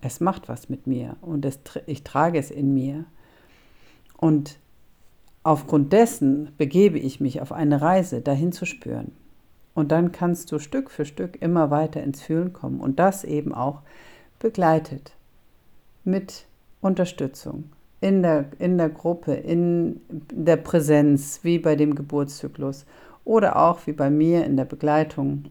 es 0.01 0.21
macht 0.21 0.49
was 0.49 0.69
mit 0.69 0.87
mir 0.87 1.17
und 1.21 1.45
es, 1.45 1.61
ich 1.87 2.03
trage 2.03 2.39
es 2.39 2.51
in 2.51 2.75
mir. 2.75 3.05
Und 4.17 4.59
aufgrund 5.43 5.93
dessen 5.93 6.53
begebe 6.57 6.99
ich 6.99 7.21
mich 7.21 7.41
auf 7.41 7.53
eine 7.53 7.81
Reise, 7.81 8.21
dahin 8.21 8.53
zu 8.53 8.65
spüren. 8.65 9.13
Und 9.75 9.93
dann 9.93 10.11
kannst 10.11 10.51
du 10.53 10.59
Stück 10.59 10.91
für 10.91 11.05
Stück 11.05 11.41
immer 11.43 11.71
weiter 11.71 12.03
ins 12.03 12.23
Fühlen 12.23 12.53
kommen 12.53 12.81
und 12.81 12.99
das 12.99 13.25
eben 13.25 13.55
auch 13.55 13.83
begleitet 14.39 15.13
mit 16.03 16.47
Unterstützung 16.81 17.71
in 18.01 18.23
der, 18.23 18.47
in 18.59 18.79
der 18.79 18.89
Gruppe, 18.89 19.35
in 19.35 20.01
der 20.09 20.57
Präsenz, 20.57 21.41
wie 21.43 21.59
bei 21.59 21.77
dem 21.77 21.95
Geburtszyklus 21.95 22.87
oder 23.25 23.57
auch 23.57 23.87
wie 23.87 23.93
bei 23.93 24.11
mir 24.11 24.45
in 24.45 24.57
der 24.57 24.65
Begleitung. 24.65 25.45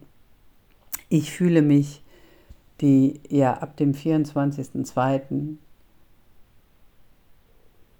Ich 1.08 1.32
fühle 1.32 1.62
mich, 1.62 2.02
die 2.80 3.20
ja 3.28 3.54
ab 3.54 3.76
dem 3.76 3.92
24.02. 3.92 5.56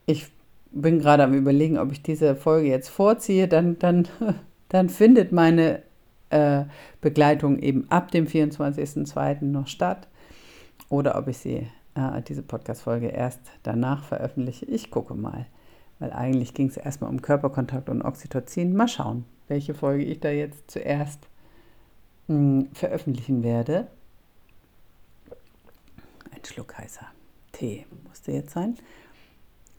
Ich 0.06 0.30
bin 0.71 0.99
gerade 0.99 1.25
am 1.25 1.35
Überlegen, 1.35 1.78
ob 1.78 1.92
ich 1.92 2.02
diese 2.02 2.37
Folge 2.37 2.68
jetzt 2.68 2.88
vorziehe, 2.88 3.49
dann, 3.49 3.78
dann, 3.78 4.09
dann 4.68 4.88
findet 4.88 5.33
meine 5.33 5.83
äh, 6.30 6.64
Begleitung 7.00 7.59
eben 7.59 7.90
ab 7.90 8.11
dem 8.11 8.26
24.02. 8.26 9.45
noch 9.45 9.66
statt 9.66 10.09
oder 10.88 11.16
ob 11.16 11.28
ich 11.28 11.38
sie 11.38 11.66
äh, 11.95 12.23
diese 12.23 12.42
Podcast-Folge 12.42 13.09
erst 13.09 13.40
danach 13.62 14.04
veröffentliche. 14.04 14.66
Ich 14.66 14.90
gucke 14.90 15.14
mal, 15.14 15.47
weil 15.99 16.12
eigentlich 16.12 16.54
ging 16.54 16.68
es 16.68 16.76
erstmal 16.76 17.11
um 17.11 17.23
Körperkontakt 17.23 17.88
und 17.88 18.02
Oxytocin. 18.02 18.75
Mal 18.76 18.88
schauen, 18.88 19.25
welche 19.49 19.75
Folge 19.75 20.04
ich 20.04 20.21
da 20.21 20.30
jetzt 20.30 20.71
zuerst 20.71 21.28
mh, 22.28 22.37
hm, 22.37 22.68
veröffentlichen 22.73 23.42
werde. 23.42 23.88
Schluck 26.47 26.76
heißer 26.79 27.07
Tee 27.53 27.87
musste 28.07 28.33
jetzt 28.33 28.53
sein. 28.53 28.76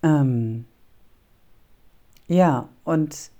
Ähm, 0.03 0.65
ja, 2.27 2.69
und 2.83 3.31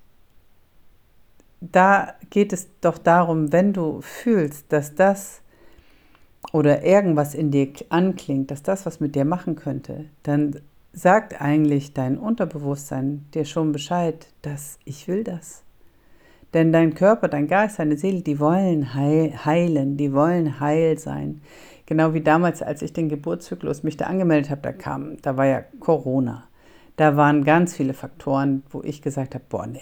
da 1.59 2.13
geht 2.29 2.53
es 2.53 2.67
doch 2.81 2.97
darum, 2.97 3.51
wenn 3.51 3.73
du 3.73 4.01
fühlst, 4.01 4.71
dass 4.71 4.95
das 4.95 5.41
oder 6.53 6.83
irgendwas 6.83 7.33
in 7.33 7.51
dir 7.51 7.69
anklingt, 7.89 8.51
dass 8.51 8.63
das 8.63 8.85
was 8.85 8.99
mit 8.99 9.15
dir 9.15 9.25
machen 9.25 9.55
könnte, 9.55 10.05
dann 10.23 10.61
sagt 10.93 11.41
eigentlich 11.41 11.93
dein 11.93 12.17
Unterbewusstsein 12.17 13.25
dir 13.33 13.45
schon 13.45 13.71
Bescheid, 13.71 14.27
dass 14.41 14.79
ich 14.85 15.07
will 15.07 15.23
das. 15.23 15.63
Denn 16.53 16.71
dein 16.71 16.95
Körper, 16.95 17.27
dein 17.27 17.47
Geist, 17.47 17.79
deine 17.79 17.97
Seele, 17.97 18.21
die 18.21 18.39
wollen 18.39 18.93
heilen, 18.93 19.97
die 19.97 20.13
wollen 20.13 20.59
heil 20.59 20.97
sein. 20.97 21.41
Genau 21.87 22.13
wie 22.13 22.21
damals, 22.21 22.61
als 22.61 22.81
ich 22.81 22.91
den 22.93 23.07
Geburtszyklus 23.07 23.81
mich 23.81 23.95
da 23.97 24.05
angemeldet 24.05 24.51
habe, 24.51 24.61
da 24.61 24.73
kam, 24.73 25.19
da 25.21 25.37
war 25.37 25.45
ja 25.45 25.63
Corona. 25.79 26.43
Da 26.97 27.15
waren 27.15 27.45
ganz 27.45 27.75
viele 27.75 27.93
Faktoren, 27.93 28.61
wo 28.69 28.83
ich 28.83 29.01
gesagt 29.01 29.35
habe, 29.35 29.45
boah, 29.47 29.67
nee, 29.67 29.79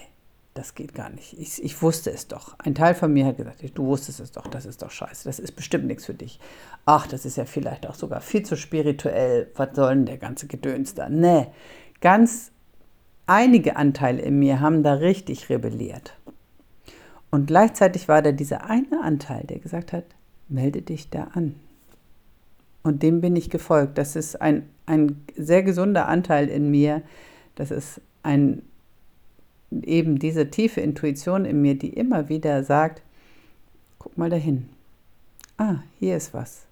das 0.54 0.76
geht 0.76 0.94
gar 0.94 1.10
nicht. 1.10 1.38
Ich, 1.40 1.64
ich, 1.64 1.82
wusste 1.82 2.12
es 2.12 2.28
doch. 2.28 2.56
Ein 2.60 2.76
Teil 2.76 2.94
von 2.94 3.12
mir 3.12 3.26
hat 3.26 3.38
gesagt, 3.38 3.60
du 3.74 3.86
wusstest 3.88 4.20
es 4.20 4.32
doch, 4.32 4.46
das 4.48 4.68
ist 4.68 4.84
doch 4.84 4.92
scheiße, 4.92 5.28
das 5.28 5.40
ist 5.40 5.54
bestimmt 5.54 5.88
nichts 5.88 6.06
für 6.06 6.14
dich. 6.14 6.40
Ach, 6.86 7.08
das 7.08 7.26
ist 7.26 7.38
ja 7.38 7.46
vielleicht 7.46 7.88
auch 7.88 7.96
sogar 7.96 8.22
viel 8.22 8.44
zu 8.44 8.56
spirituell. 8.56 9.50
Was 9.56 9.70
soll 9.74 9.96
denn 9.96 10.06
der 10.06 10.20
ganze 10.20 10.46
Gedöns 10.46 10.94
da? 10.94 11.10
Nee, 11.10 11.48
ganz 12.02 12.52
einige 13.26 13.78
Anteile 13.78 14.22
in 14.22 14.38
mir 14.38 14.60
haben 14.60 14.84
da 14.84 14.94
richtig 14.94 15.50
rebelliert. 15.50 16.16
Und 17.32 17.48
gleichzeitig 17.48 18.08
war 18.08 18.22
da 18.22 18.32
dieser 18.32 18.70
eine 18.70 19.02
Anteil, 19.02 19.44
der 19.46 19.58
gesagt 19.58 19.92
hat, 19.92 20.06
melde 20.48 20.84
dich 20.84 21.10
da 21.10 21.30
an. 21.34 21.56
Und 22.86 23.02
dem 23.02 23.20
bin 23.20 23.36
ich 23.36 23.50
gefolgt. 23.50 23.98
Das 23.98 24.16
ist 24.16 24.40
ein, 24.40 24.70
ein 24.86 25.26
sehr 25.36 25.64
gesunder 25.64 26.08
Anteil 26.08 26.48
in 26.48 26.70
mir. 26.70 27.02
Das 27.56 27.72
ist 27.72 28.00
ein 28.22 28.62
eben 29.82 30.20
diese 30.20 30.52
tiefe 30.52 30.82
Intuition 30.82 31.46
in 31.46 31.64
mir, 31.64 31.76
die 31.76 31.90
immer 31.90 32.30
wieder 32.30 32.64
sagt, 32.64 33.02
guck 33.98 34.16
mal 34.20 34.30
dahin. 34.30 34.70
Ah, 35.58 35.78
hier 36.00 36.16
ist 36.16 36.36
was. 36.36 36.68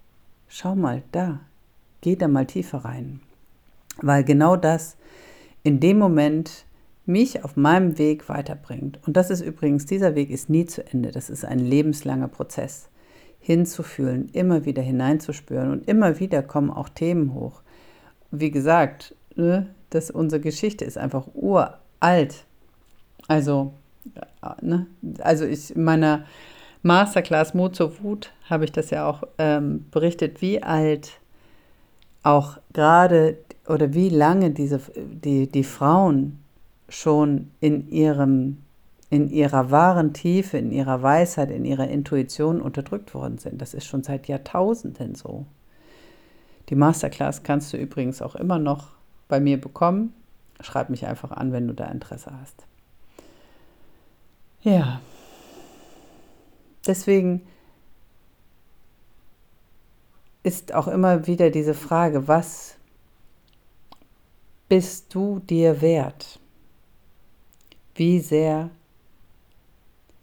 Schau 0.46 0.76
mal, 0.76 1.02
da. 1.10 1.40
Geh 2.00 2.14
da 2.14 2.28
mal 2.28 2.46
tiefer 2.46 2.84
rein. 2.84 3.18
Weil 4.00 4.22
genau 4.22 4.54
das 4.54 4.96
in 5.64 5.80
dem 5.80 5.98
Moment 5.98 6.64
mich 7.06 7.42
auf 7.42 7.56
meinem 7.56 7.98
Weg 7.98 8.28
weiterbringt. 8.28 9.00
Und 9.04 9.16
das 9.16 9.30
ist 9.30 9.40
übrigens, 9.40 9.84
dieser 9.84 10.14
Weg 10.14 10.30
ist 10.30 10.48
nie 10.48 10.64
zu 10.64 10.86
Ende. 10.86 11.10
Das 11.10 11.28
ist 11.28 11.44
ein 11.44 11.58
lebenslanger 11.58 12.28
Prozess. 12.28 12.88
Hinzufühlen, 13.44 14.30
immer 14.32 14.64
wieder 14.64 14.80
hineinzuspüren 14.80 15.70
und 15.70 15.86
immer 15.86 16.18
wieder 16.18 16.42
kommen 16.42 16.70
auch 16.70 16.88
Themen 16.88 17.34
hoch. 17.34 17.60
Wie 18.30 18.50
gesagt, 18.50 19.14
ne, 19.34 19.66
das, 19.90 20.10
unsere 20.10 20.40
Geschichte 20.40 20.86
ist 20.86 20.96
einfach 20.96 21.26
uralt. 21.34 22.46
Also, 23.28 23.74
ne? 24.62 24.86
also 25.18 25.44
ich 25.44 25.76
in 25.76 25.84
meiner 25.84 26.24
Masterclass 26.82 27.52
Mut 27.52 27.76
zur 27.76 28.02
Wut 28.02 28.32
habe 28.48 28.64
ich 28.64 28.72
das 28.72 28.88
ja 28.88 29.06
auch 29.06 29.24
ähm, 29.36 29.84
berichtet, 29.90 30.40
wie 30.40 30.62
alt 30.62 31.20
auch 32.22 32.56
gerade 32.72 33.36
oder 33.68 33.92
wie 33.92 34.08
lange 34.08 34.52
diese, 34.52 34.80
die, 34.96 35.50
die 35.50 35.64
Frauen 35.64 36.38
schon 36.88 37.50
in 37.60 37.90
ihrem 37.90 38.63
in 39.10 39.30
ihrer 39.30 39.70
wahren 39.70 40.12
Tiefe, 40.12 40.58
in 40.58 40.70
ihrer 40.70 41.02
Weisheit, 41.02 41.50
in 41.50 41.64
ihrer 41.64 41.88
Intuition 41.88 42.60
unterdrückt 42.60 43.14
worden 43.14 43.38
sind. 43.38 43.60
Das 43.60 43.74
ist 43.74 43.86
schon 43.86 44.02
seit 44.02 44.26
Jahrtausenden 44.28 45.14
so. 45.14 45.46
Die 46.68 46.74
Masterclass 46.74 47.42
kannst 47.42 47.72
du 47.72 47.76
übrigens 47.76 48.22
auch 48.22 48.34
immer 48.34 48.58
noch 48.58 48.88
bei 49.28 49.40
mir 49.40 49.60
bekommen. 49.60 50.14
Schreib 50.60 50.88
mich 50.90 51.06
einfach 51.06 51.30
an, 51.30 51.52
wenn 51.52 51.66
du 51.66 51.74
da 51.74 51.86
Interesse 51.86 52.32
hast. 52.40 52.64
Ja. 54.62 55.00
Deswegen 56.86 57.42
ist 60.42 60.74
auch 60.74 60.88
immer 60.88 61.26
wieder 61.26 61.50
diese 61.50 61.74
Frage, 61.74 62.28
was 62.28 62.76
bist 64.68 65.14
du 65.14 65.40
dir 65.40 65.80
wert? 65.80 66.38
Wie 67.94 68.20
sehr 68.20 68.70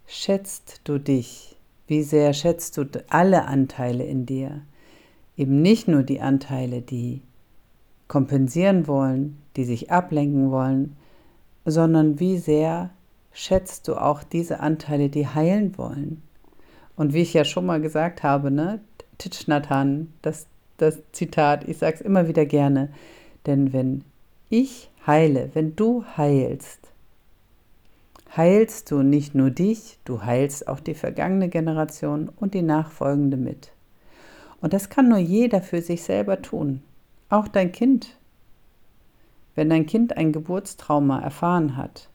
schätzt 0.06 0.80
du 0.84 0.98
dich? 0.98 1.56
Wie 1.86 2.02
sehr 2.02 2.32
schätzt 2.32 2.76
du 2.76 2.86
alle 3.08 3.46
Anteile 3.46 4.04
in 4.04 4.26
dir? 4.26 4.62
Eben 5.36 5.62
nicht 5.62 5.88
nur 5.88 6.02
die 6.02 6.20
Anteile, 6.20 6.80
die 6.80 7.22
kompensieren 8.08 8.86
wollen, 8.86 9.38
die 9.56 9.64
sich 9.64 9.90
ablenken 9.90 10.50
wollen, 10.50 10.96
sondern 11.64 12.20
wie 12.20 12.38
sehr 12.38 12.90
schätzt 13.32 13.88
du 13.88 13.96
auch 13.96 14.22
diese 14.22 14.60
Anteile, 14.60 15.08
die 15.08 15.26
heilen 15.26 15.76
wollen. 15.78 16.22
Und 16.96 17.14
wie 17.14 17.22
ich 17.22 17.32
ja 17.32 17.44
schon 17.44 17.66
mal 17.66 17.80
gesagt 17.80 18.22
habe, 18.22 18.50
ne, 18.50 18.80
Titschnatan, 19.18 20.12
das, 20.20 20.46
das 20.76 20.98
Zitat, 21.12 21.66
ich 21.68 21.78
sage 21.78 21.96
es 21.96 22.00
immer 22.00 22.28
wieder 22.28 22.44
gerne, 22.44 22.90
denn 23.46 23.72
wenn 23.72 24.04
ich 24.50 24.90
heile, 25.06 25.50
wenn 25.54 25.74
du 25.74 26.04
heilst, 26.16 26.91
heilst 28.36 28.90
du 28.90 29.02
nicht 29.02 29.34
nur 29.34 29.50
dich, 29.50 29.98
du 30.04 30.22
heilst 30.22 30.68
auch 30.68 30.80
die 30.80 30.94
vergangene 30.94 31.48
Generation 31.48 32.30
und 32.36 32.54
die 32.54 32.62
nachfolgende 32.62 33.36
mit. 33.36 33.72
Und 34.60 34.72
das 34.72 34.88
kann 34.88 35.08
nur 35.08 35.18
jeder 35.18 35.60
für 35.60 35.82
sich 35.82 36.02
selber 36.02 36.40
tun, 36.40 36.82
auch 37.28 37.48
dein 37.48 37.72
Kind. 37.72 38.16
Wenn 39.54 39.68
dein 39.68 39.86
Kind 39.86 40.16
ein 40.16 40.32
Geburtstrauma 40.32 41.20
erfahren 41.20 41.76
hat, 41.76 42.08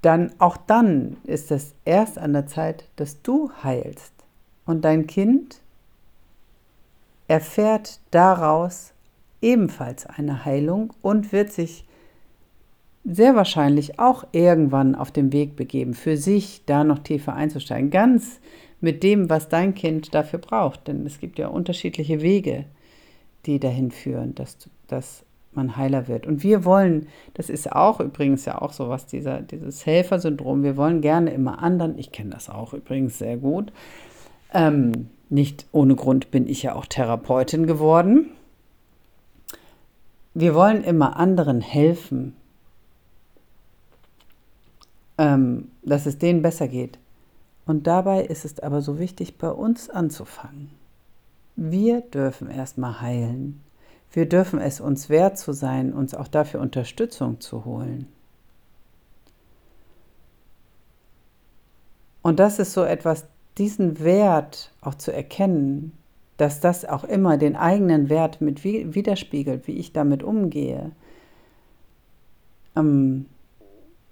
dann 0.00 0.32
auch 0.38 0.56
dann 0.56 1.16
ist 1.24 1.50
es 1.50 1.74
erst 1.84 2.18
an 2.18 2.32
der 2.32 2.46
Zeit, 2.46 2.88
dass 2.96 3.20
du 3.22 3.50
heilst 3.62 4.12
und 4.64 4.84
dein 4.84 5.06
Kind 5.06 5.60
erfährt 7.26 8.00
daraus 8.10 8.92
ebenfalls 9.42 10.06
eine 10.06 10.44
Heilung 10.44 10.94
und 11.02 11.32
wird 11.32 11.52
sich 11.52 11.84
sehr 13.10 13.34
wahrscheinlich 13.34 13.98
auch 13.98 14.26
irgendwann 14.32 14.94
auf 14.94 15.10
den 15.10 15.32
Weg 15.32 15.56
begeben, 15.56 15.94
für 15.94 16.16
sich 16.16 16.62
da 16.66 16.84
noch 16.84 16.98
tiefer 16.98 17.34
einzusteigen. 17.34 17.90
Ganz 17.90 18.40
mit 18.80 19.02
dem, 19.02 19.30
was 19.30 19.48
dein 19.48 19.74
Kind 19.74 20.14
dafür 20.14 20.38
braucht. 20.38 20.88
Denn 20.88 21.06
es 21.06 21.18
gibt 21.18 21.38
ja 21.38 21.48
unterschiedliche 21.48 22.20
Wege, 22.20 22.66
die 23.46 23.58
dahin 23.58 23.90
führen, 23.90 24.34
dass, 24.34 24.58
dass 24.86 25.24
man 25.52 25.76
heiler 25.76 26.06
wird. 26.08 26.26
Und 26.26 26.42
wir 26.42 26.64
wollen, 26.64 27.08
das 27.34 27.50
ist 27.50 27.72
auch 27.72 28.00
übrigens 28.00 28.44
ja 28.44 28.60
auch 28.60 28.72
so 28.72 28.88
was, 28.88 29.06
dieser, 29.06 29.40
dieses 29.40 29.86
Helfersyndrom, 29.86 30.62
wir 30.62 30.76
wollen 30.76 31.00
gerne 31.00 31.32
immer 31.32 31.62
anderen, 31.62 31.98
ich 31.98 32.12
kenne 32.12 32.30
das 32.30 32.50
auch 32.50 32.74
übrigens 32.74 33.18
sehr 33.18 33.38
gut, 33.38 33.72
ähm, 34.52 35.08
nicht 35.30 35.66
ohne 35.72 35.94
Grund 35.94 36.30
bin 36.30 36.46
ich 36.46 36.62
ja 36.62 36.74
auch 36.74 36.86
Therapeutin 36.86 37.66
geworden. 37.66 38.30
Wir 40.34 40.54
wollen 40.54 40.84
immer 40.84 41.16
anderen 41.16 41.60
helfen, 41.60 42.34
ähm, 45.18 45.68
dass 45.82 46.06
es 46.06 46.18
denen 46.18 46.42
besser 46.42 46.68
geht. 46.68 46.98
Und 47.66 47.86
dabei 47.86 48.24
ist 48.24 48.44
es 48.44 48.60
aber 48.60 48.80
so 48.80 48.98
wichtig, 48.98 49.36
bei 49.36 49.50
uns 49.50 49.90
anzufangen. 49.90 50.70
Wir 51.56 52.00
dürfen 52.00 52.48
erstmal 52.48 53.00
heilen. 53.00 53.60
Wir 54.12 54.26
dürfen 54.26 54.58
es 54.60 54.80
uns 54.80 55.10
wert 55.10 55.36
zu 55.36 55.52
sein, 55.52 55.92
uns 55.92 56.14
auch 56.14 56.28
dafür 56.28 56.60
Unterstützung 56.60 57.40
zu 57.40 57.64
holen. 57.64 58.06
Und 62.22 62.38
das 62.38 62.58
ist 62.58 62.72
so 62.72 62.84
etwas, 62.84 63.26
diesen 63.58 64.00
Wert 64.00 64.72
auch 64.80 64.94
zu 64.94 65.12
erkennen, 65.12 65.92
dass 66.36 66.60
das 66.60 66.84
auch 66.84 67.04
immer 67.04 67.36
den 67.36 67.56
eigenen 67.56 68.08
Wert 68.08 68.40
mit 68.40 68.64
widerspiegelt, 68.64 69.66
wie 69.66 69.78
ich 69.78 69.92
damit 69.92 70.22
umgehe, 70.22 70.92
ähm, 72.76 73.26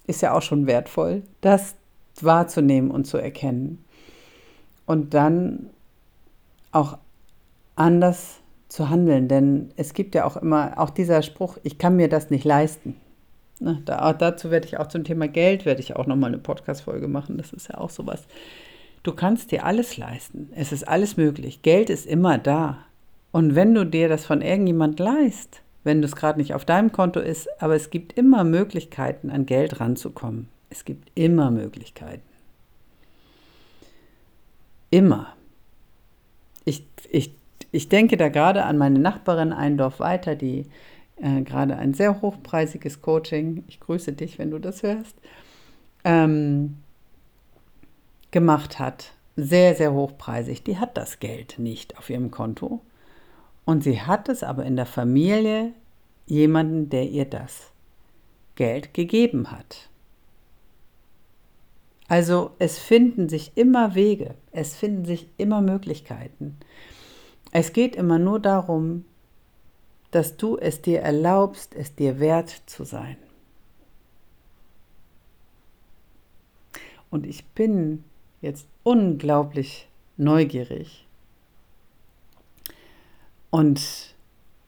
ist 0.06 0.22
ja 0.22 0.32
auch 0.34 0.42
schon 0.42 0.66
wertvoll, 0.66 1.22
das 1.40 1.74
wahrzunehmen 2.20 2.90
und 2.90 3.06
zu 3.06 3.18
erkennen. 3.18 3.84
Und 4.86 5.14
dann 5.14 5.70
auch 6.72 6.98
anders 7.74 8.40
zu 8.68 8.90
handeln, 8.90 9.28
denn 9.28 9.72
es 9.76 9.94
gibt 9.94 10.14
ja 10.14 10.24
auch 10.24 10.36
immer, 10.36 10.74
auch 10.76 10.90
dieser 10.90 11.22
Spruch, 11.22 11.58
ich 11.62 11.78
kann 11.78 11.96
mir 11.96 12.08
das 12.08 12.30
nicht 12.30 12.44
leisten. 12.44 12.96
Ne, 13.58 13.80
da, 13.84 14.12
dazu 14.12 14.50
werde 14.50 14.66
ich 14.66 14.78
auch 14.78 14.88
zum 14.88 15.04
Thema 15.04 15.28
Geld, 15.28 15.64
werde 15.64 15.80
ich 15.80 15.96
auch 15.96 16.06
nochmal 16.06 16.28
eine 16.28 16.38
Podcast-Folge 16.38 17.08
machen, 17.08 17.38
das 17.38 17.52
ist 17.52 17.68
ja 17.68 17.78
auch 17.78 17.90
sowas. 17.90 18.26
Du 19.02 19.12
kannst 19.14 19.50
dir 19.50 19.64
alles 19.64 19.96
leisten, 19.96 20.50
es 20.54 20.72
ist 20.72 20.86
alles 20.86 21.16
möglich, 21.16 21.62
Geld 21.62 21.90
ist 21.90 22.06
immer 22.06 22.38
da. 22.38 22.78
Und 23.32 23.54
wenn 23.54 23.74
du 23.74 23.86
dir 23.86 24.08
das 24.08 24.26
von 24.26 24.42
irgendjemand 24.42 24.98
leist, 24.98 25.62
wenn 25.86 26.02
es 26.02 26.16
gerade 26.16 26.40
nicht 26.40 26.52
auf 26.52 26.64
deinem 26.64 26.90
Konto 26.90 27.20
ist, 27.20 27.48
aber 27.62 27.76
es 27.76 27.90
gibt 27.90 28.14
immer 28.14 28.42
Möglichkeiten, 28.42 29.30
an 29.30 29.46
Geld 29.46 29.78
ranzukommen. 29.78 30.48
Es 30.68 30.84
gibt 30.84 31.12
immer 31.14 31.52
Möglichkeiten. 31.52 32.28
Immer. 34.90 35.34
Ich, 36.64 36.84
ich, 37.08 37.32
ich 37.70 37.88
denke 37.88 38.16
da 38.16 38.28
gerade 38.28 38.64
an 38.64 38.78
meine 38.78 38.98
Nachbarin 38.98 39.52
ein 39.52 39.76
Dorf 39.78 40.00
weiter, 40.00 40.34
die 40.34 40.66
äh, 41.22 41.42
gerade 41.42 41.76
ein 41.76 41.94
sehr 41.94 42.20
hochpreisiges 42.20 43.00
Coaching, 43.00 43.62
ich 43.68 43.78
grüße 43.78 44.12
dich, 44.12 44.40
wenn 44.40 44.50
du 44.50 44.58
das 44.58 44.82
hörst, 44.82 45.14
ähm, 46.02 46.78
gemacht 48.32 48.80
hat. 48.80 49.12
Sehr, 49.36 49.76
sehr 49.76 49.92
hochpreisig. 49.92 50.64
Die 50.64 50.78
hat 50.78 50.96
das 50.96 51.20
Geld 51.20 51.60
nicht 51.60 51.96
auf 51.96 52.10
ihrem 52.10 52.32
Konto. 52.32 52.80
Und 53.66 53.82
sie 53.82 54.00
hat 54.00 54.30
es 54.30 54.42
aber 54.42 54.64
in 54.64 54.76
der 54.76 54.86
Familie 54.86 55.74
jemanden, 56.24 56.88
der 56.88 57.10
ihr 57.10 57.26
das 57.26 57.72
Geld 58.54 58.94
gegeben 58.94 59.50
hat. 59.50 59.90
Also 62.08 62.52
es 62.60 62.78
finden 62.78 63.28
sich 63.28 63.52
immer 63.56 63.96
Wege, 63.96 64.36
es 64.52 64.76
finden 64.76 65.04
sich 65.04 65.28
immer 65.36 65.60
Möglichkeiten. 65.60 66.56
Es 67.50 67.72
geht 67.72 67.96
immer 67.96 68.18
nur 68.18 68.38
darum, 68.38 69.04
dass 70.12 70.36
du 70.36 70.56
es 70.56 70.80
dir 70.80 71.00
erlaubst, 71.00 71.74
es 71.74 71.94
dir 71.94 72.20
wert 72.20 72.62
zu 72.66 72.84
sein. 72.84 73.16
Und 77.10 77.26
ich 77.26 77.44
bin 77.46 78.04
jetzt 78.40 78.68
unglaublich 78.84 79.88
neugierig 80.16 81.05
und 83.50 84.14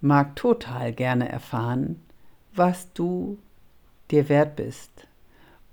mag 0.01 0.37
total 0.37 0.93
gerne 0.93 1.29
erfahren, 1.29 2.01
was 2.55 2.93
du 2.93 3.39
dir 4.11 4.29
wert 4.29 4.57
bist 4.57 5.07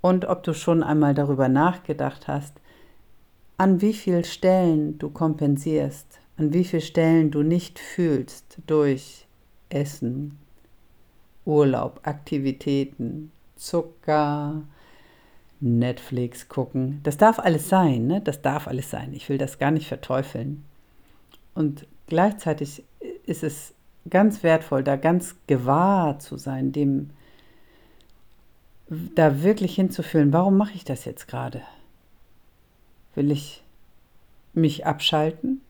und 0.01 0.25
ob 0.25 0.43
du 0.43 0.53
schon 0.53 0.83
einmal 0.83 1.13
darüber 1.13 1.47
nachgedacht 1.47 2.27
hast, 2.27 2.53
an 3.57 3.81
wie 3.81 3.93
vielen 3.93 4.23
Stellen 4.23 4.97
du 4.99 5.09
kompensierst, 5.09 6.19
an 6.37 6.53
wie 6.53 6.63
vielen 6.63 6.81
Stellen 6.81 7.31
du 7.31 7.41
nicht 7.41 7.79
fühlst 7.79 8.57
durch 8.67 9.25
Essen, 9.69 10.37
Urlaub, 11.45 12.01
Aktivitäten, 12.03 13.31
Zucker, 13.55 14.61
Netflix 15.61 16.49
gucken. 16.49 16.99
Das 17.03 17.17
darf 17.17 17.39
alles 17.39 17.69
sein, 17.69 18.07
ne? 18.07 18.21
Das 18.21 18.41
darf 18.41 18.67
alles 18.67 18.89
sein. 18.89 19.13
Ich 19.13 19.29
will 19.29 19.37
das 19.37 19.57
gar 19.57 19.71
nicht 19.71 19.87
verteufeln. 19.87 20.65
Und 21.53 21.87
gleichzeitig 22.07 22.83
ist 23.25 23.43
es 23.43 23.73
ganz 24.09 24.43
wertvoll, 24.43 24.83
da 24.83 24.95
ganz 24.95 25.35
gewahr 25.47 26.19
zu 26.19 26.37
sein, 26.37 26.71
dem 26.71 27.11
da 28.87 29.41
wirklich 29.41 29.75
hinzufühlen, 29.75 30.31
warum 30.31 30.57
mache 30.57 30.75
ich 30.75 30.83
das 30.83 31.05
jetzt 31.05 31.27
gerade? 31.27 31.61
Will 33.15 33.31
ich 33.31 33.63
mich 34.53 34.85
abschalten? 34.85 35.61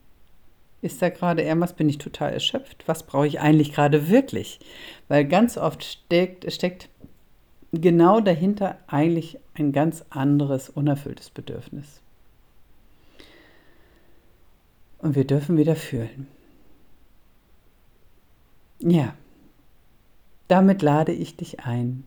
Ist 0.82 1.02
da 1.02 1.10
gerade 1.10 1.42
irgendwas, 1.42 1.74
bin 1.74 1.90
ich 1.90 1.98
total 1.98 2.34
erschöpft? 2.34 2.88
Was 2.88 3.04
brauche 3.04 3.26
ich 3.28 3.40
eigentlich 3.40 3.74
gerade 3.74 4.10
wirklich? 4.10 4.60
Weil 5.08 5.26
ganz 5.26 5.58
oft 5.58 5.84
steckt, 5.84 6.52
steckt 6.52 6.90
genau 7.72 8.20
dahinter 8.20 8.78
eigentlich 8.88 9.40
ein 9.54 9.72
ganz 9.72 10.06
anderes, 10.10 10.70
unerfülltes 10.70 11.30
Bedürfnis. 11.30 12.02
Und 15.06 15.14
wir 15.14 15.28
dürfen 15.28 15.56
wieder 15.56 15.76
fühlen. 15.76 16.26
Ja, 18.80 19.14
damit 20.48 20.82
lade 20.82 21.12
ich 21.12 21.36
dich 21.38 21.60
ein. 21.60 22.04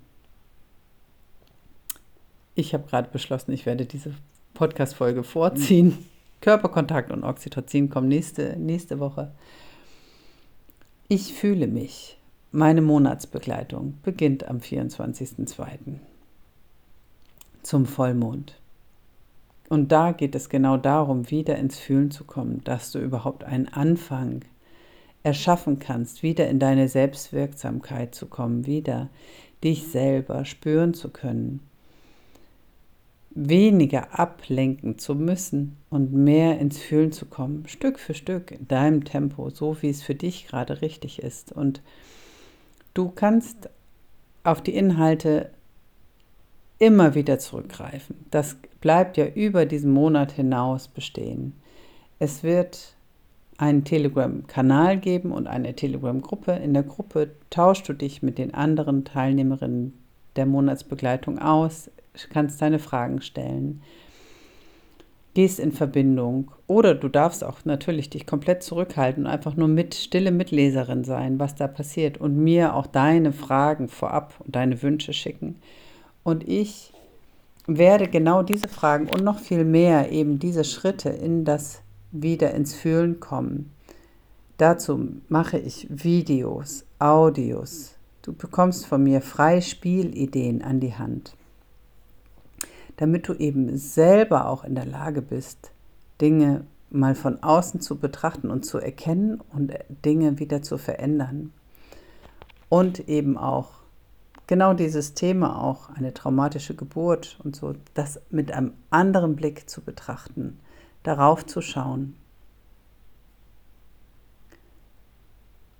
Ich 2.56 2.74
habe 2.74 2.88
gerade 2.88 3.08
beschlossen, 3.08 3.52
ich 3.52 3.66
werde 3.66 3.86
diese 3.86 4.14
Podcast-Folge 4.54 5.22
vorziehen. 5.22 5.86
Mhm. 5.86 6.06
Körperkontakt 6.40 7.12
und 7.12 7.22
Oxytocin 7.22 7.88
kommen 7.88 8.08
nächste, 8.08 8.56
nächste 8.58 8.98
Woche. 8.98 9.30
Ich 11.06 11.34
fühle 11.34 11.68
mich. 11.68 12.18
Meine 12.50 12.82
Monatsbegleitung 12.82 13.96
beginnt 14.02 14.48
am 14.48 14.58
24.02. 14.58 16.00
zum 17.62 17.86
Vollmond. 17.86 18.56
Und 19.68 19.92
da 19.92 20.12
geht 20.12 20.34
es 20.34 20.48
genau 20.48 20.78
darum, 20.78 21.30
wieder 21.30 21.56
ins 21.56 21.78
Fühlen 21.78 22.10
zu 22.10 22.24
kommen, 22.24 22.62
dass 22.64 22.90
du 22.90 22.98
überhaupt 22.98 23.44
einen 23.44 23.68
Anfang 23.68 24.40
erschaffen 25.22 25.78
kannst, 25.78 26.22
wieder 26.22 26.48
in 26.48 26.58
deine 26.58 26.88
Selbstwirksamkeit 26.88 28.14
zu 28.14 28.26
kommen, 28.26 28.66
wieder 28.66 29.10
dich 29.62 29.88
selber 29.88 30.44
spüren 30.44 30.94
zu 30.94 31.10
können, 31.10 31.60
weniger 33.30 34.18
ablenken 34.18 34.98
zu 34.98 35.14
müssen 35.14 35.76
und 35.90 36.12
mehr 36.14 36.58
ins 36.58 36.78
Fühlen 36.78 37.12
zu 37.12 37.26
kommen, 37.26 37.68
Stück 37.68 37.98
für 37.98 38.14
Stück 38.14 38.52
in 38.52 38.68
deinem 38.68 39.04
Tempo, 39.04 39.50
so 39.50 39.76
wie 39.82 39.90
es 39.90 40.02
für 40.02 40.14
dich 40.14 40.46
gerade 40.46 40.80
richtig 40.80 41.22
ist. 41.22 41.52
Und 41.52 41.82
du 42.94 43.10
kannst 43.10 43.68
auf 44.44 44.62
die 44.62 44.74
Inhalte 44.74 45.50
immer 46.78 47.14
wieder 47.14 47.38
zurückgreifen. 47.38 48.16
Das 48.30 48.56
bleibt 48.80 49.16
ja 49.16 49.26
über 49.26 49.66
diesen 49.66 49.92
Monat 49.92 50.32
hinaus 50.32 50.88
bestehen. 50.88 51.54
Es 52.18 52.42
wird 52.42 52.94
einen 53.58 53.84
Telegram-Kanal 53.84 54.98
geben 54.98 55.32
und 55.32 55.48
eine 55.48 55.74
Telegram-Gruppe. 55.74 56.52
In 56.52 56.74
der 56.74 56.84
Gruppe 56.84 57.30
tauschst 57.50 57.88
du 57.88 57.92
dich 57.92 58.22
mit 58.22 58.38
den 58.38 58.54
anderen 58.54 59.04
Teilnehmerinnen 59.04 59.92
der 60.36 60.46
Monatsbegleitung 60.46 61.40
aus, 61.40 61.90
kannst 62.30 62.62
deine 62.62 62.78
Fragen 62.78 63.20
stellen, 63.20 63.82
gehst 65.34 65.58
in 65.58 65.72
Verbindung 65.72 66.52
oder 66.66 66.94
du 66.94 67.08
darfst 67.08 67.42
auch 67.44 67.64
natürlich 67.64 68.10
dich 68.10 68.26
komplett 68.26 68.62
zurückhalten 68.62 69.24
und 69.24 69.30
einfach 69.30 69.56
nur 69.56 69.68
mit 69.68 69.94
stille 69.94 70.30
Mitleserin 70.30 71.04
sein, 71.04 71.38
was 71.40 71.56
da 71.56 71.66
passiert 71.66 72.18
und 72.18 72.36
mir 72.36 72.74
auch 72.74 72.86
deine 72.86 73.32
Fragen 73.32 73.88
vorab 73.88 74.34
und 74.40 74.54
deine 74.54 74.82
Wünsche 74.82 75.12
schicken. 75.12 75.56
Und 76.22 76.48
ich 76.48 76.92
werde 77.68 78.08
genau 78.08 78.42
diese 78.42 78.68
Fragen 78.68 79.08
und 79.08 79.22
noch 79.22 79.38
viel 79.38 79.64
mehr 79.64 80.10
eben 80.10 80.40
diese 80.40 80.64
Schritte 80.64 81.10
in 81.10 81.44
das 81.44 81.82
wieder 82.10 82.52
ins 82.54 82.74
Fühlen 82.74 83.20
kommen, 83.20 83.70
Dazu 84.58 85.08
mache 85.28 85.56
ich 85.56 85.86
Videos, 85.88 86.84
Audios. 86.98 87.94
Du 88.22 88.32
bekommst 88.32 88.86
von 88.86 89.04
mir 89.04 89.20
frei 89.20 89.60
Spielideen 89.60 90.62
an 90.62 90.80
die 90.80 90.94
Hand, 90.94 91.36
damit 92.96 93.28
du 93.28 93.34
eben 93.34 93.78
selber 93.78 94.48
auch 94.48 94.64
in 94.64 94.74
der 94.74 94.84
Lage 94.84 95.22
bist, 95.22 95.70
Dinge 96.20 96.64
mal 96.90 97.14
von 97.14 97.40
außen 97.40 97.80
zu 97.80 97.98
betrachten 97.98 98.50
und 98.50 98.66
zu 98.66 98.78
erkennen 98.78 99.40
und 99.52 99.72
Dinge 100.04 100.40
wieder 100.40 100.60
zu 100.60 100.76
verändern. 100.76 101.52
Und 102.68 103.08
eben 103.08 103.38
auch 103.38 103.77
genau 104.48 104.74
dieses 104.74 105.14
Thema 105.14 105.62
auch, 105.62 105.90
eine 105.90 106.12
traumatische 106.12 106.74
Geburt 106.74 107.38
und 107.44 107.54
so, 107.54 107.74
das 107.94 108.20
mit 108.30 108.50
einem 108.50 108.72
anderen 108.90 109.36
Blick 109.36 109.70
zu 109.70 109.82
betrachten, 109.82 110.58
darauf 111.04 111.46
zu 111.46 111.60
schauen 111.60 112.16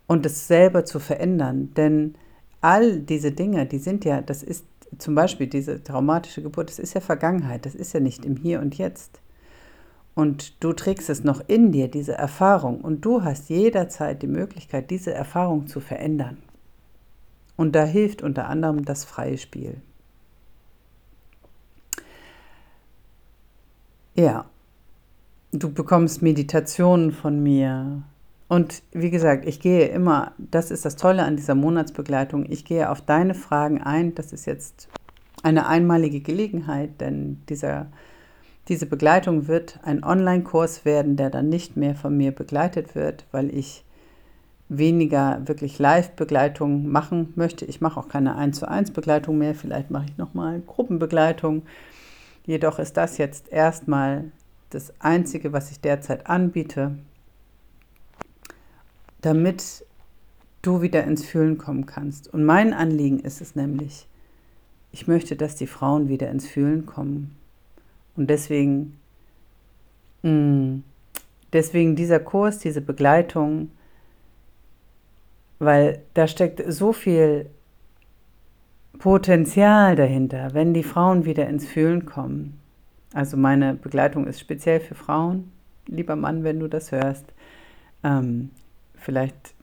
und 0.07 0.25
es 0.25 0.47
selber 0.47 0.85
zu 0.85 1.01
verändern. 1.01 1.73
Denn 1.75 2.15
all 2.61 3.01
diese 3.01 3.33
Dinge, 3.33 3.67
die 3.67 3.79
sind 3.79 4.05
ja, 4.05 4.21
das 4.21 4.45
ist 4.45 4.65
zum 4.99 5.15
Beispiel 5.15 5.47
diese 5.47 5.83
traumatische 5.83 6.43
Geburt, 6.43 6.71
das 6.71 6.79
ist 6.79 6.95
ja 6.95 7.01
Vergangenheit, 7.01 7.67
das 7.67 7.75
ist 7.75 7.93
ja 7.93 8.01
nicht 8.01 8.25
im 8.25 8.37
Hier 8.37 8.61
und 8.61 8.77
Jetzt. 8.77 9.21
Und 10.15 10.63
du 10.65 10.73
trägst 10.73 11.09
es 11.11 11.25
noch 11.25 11.43
in 11.47 11.73
dir, 11.73 11.89
diese 11.89 12.15
Erfahrung, 12.15 12.81
und 12.81 13.05
du 13.05 13.23
hast 13.23 13.51
jederzeit 13.51 14.21
die 14.21 14.27
Möglichkeit, 14.27 14.91
diese 14.91 15.15
Erfahrung 15.15 15.69
zu 15.69 15.79
verändern. 15.79 16.39
Und 17.59 17.75
da 17.75 17.85
hilft 17.85 18.23
unter 18.23 18.47
anderem 18.47 18.85
das 18.85 19.05
freie 19.05 19.37
Spiel. 19.37 19.83
Ja, 24.15 24.47
du 25.51 25.73
bekommst 25.73 26.23
Meditationen 26.23 27.11
von 27.11 27.43
mir. 27.43 28.03
Und 28.47 28.83
wie 28.93 29.11
gesagt, 29.11 29.45
ich 29.45 29.59
gehe 29.59 29.89
immer, 29.89 30.33
das 30.39 30.71
ist 30.71 30.85
das 30.85 30.95
Tolle 30.95 31.25
an 31.25 31.35
dieser 31.37 31.57
Monatsbegleitung, 31.57 32.47
ich 32.49 32.65
gehe 32.65 32.91
auf 32.91 33.01
deine 33.01 33.35
Fragen 33.35 33.83
ein. 33.83 34.15
Das 34.15 34.33
ist 34.33 34.47
jetzt 34.47 34.89
eine 35.43 35.67
einmalige 35.67 36.21
Gelegenheit, 36.21 37.01
denn 37.01 37.43
dieser, 37.49 37.87
diese 38.69 38.87
Begleitung 38.87 39.49
wird 39.49 39.81
ein 39.83 40.05
Online-Kurs 40.05 40.85
werden, 40.85 41.17
der 41.17 41.31
dann 41.31 41.49
nicht 41.49 41.77
mehr 41.77 41.97
von 41.97 42.17
mir 42.17 42.31
begleitet 42.31 42.95
wird, 42.95 43.27
weil 43.33 43.53
ich 43.53 43.85
weniger 44.69 45.41
wirklich 45.47 45.79
Live-Begleitung 45.79 46.89
machen 46.89 47.33
möchte. 47.37 47.65
Ich 47.65 47.81
mache 47.81 47.99
auch 47.99 48.09
keine 48.09 48.37
1 48.37 48.59
zu 48.59 48.69
1 48.69 48.91
Begleitung 48.91 49.39
mehr, 49.39 49.55
vielleicht 49.55 49.91
mache 49.91 50.07
ich 50.07 50.19
nochmal 50.19 50.61
Gruppenbegleitung. 50.67 51.63
Jedoch 52.47 52.79
ist 52.79 52.97
das 52.97 53.19
jetzt 53.19 53.51
erstmal 53.51 54.25
das 54.71 54.93
Einzige, 55.01 55.53
was 55.53 55.71
ich 55.71 55.81
derzeit 55.81 56.27
anbiete, 56.29 56.99
damit 59.23 59.85
du 60.63 60.83
wieder 60.83 61.05
ins 61.05 61.25
Fühlen 61.25 61.57
kommen 61.57 61.87
kannst. 61.87 62.33
Und 62.33 62.45
mein 62.45 62.75
Anliegen 62.75 63.21
ist 63.21 63.41
es 63.41 63.55
nämlich, 63.55 64.07
ich 64.93 65.07
möchte, 65.07 65.37
dass 65.37 65.57
die 65.57 65.67
Frauen 65.67 66.09
wieder 66.09 66.31
ins 66.31 66.47
Fühlen 66.47 66.87
kommen. 66.87 67.37
Und 68.17 68.29
deswegen, 68.29 68.99
mh, 70.23 70.31
mm, 70.31 70.85
deswegen 71.53 71.97
dieser 71.97 72.21
Kurs, 72.21 72.59
diese 72.59 72.81
Begleitung, 72.81 73.71
weil 75.59 76.03
da 76.15 76.27
steckt 76.27 76.63
so 76.73 76.93
viel 76.93 77.47
Potenzial 78.99 79.97
dahinter, 79.97 80.55
wenn 80.55 80.75
die 80.75 80.83
Frauen 80.83 81.25
wieder 81.25 81.49
ins 81.49 81.67
Fühlen 81.67 82.05
kommen. 82.05 82.61
Also 83.15 83.37
meine 83.37 83.75
Begleitung 83.75 84.27
ist 84.27 84.41
speziell 84.41 84.81
für 84.81 84.95
Frauen. 84.95 85.53
Lieber 85.87 86.17
Mann, 86.17 86.45
wenn 86.45 86.61
du 86.61 86.69
das 86.69 86.93
hörst, 86.93 87.33
ähm, 88.05 88.51
vielleicht 88.95 89.55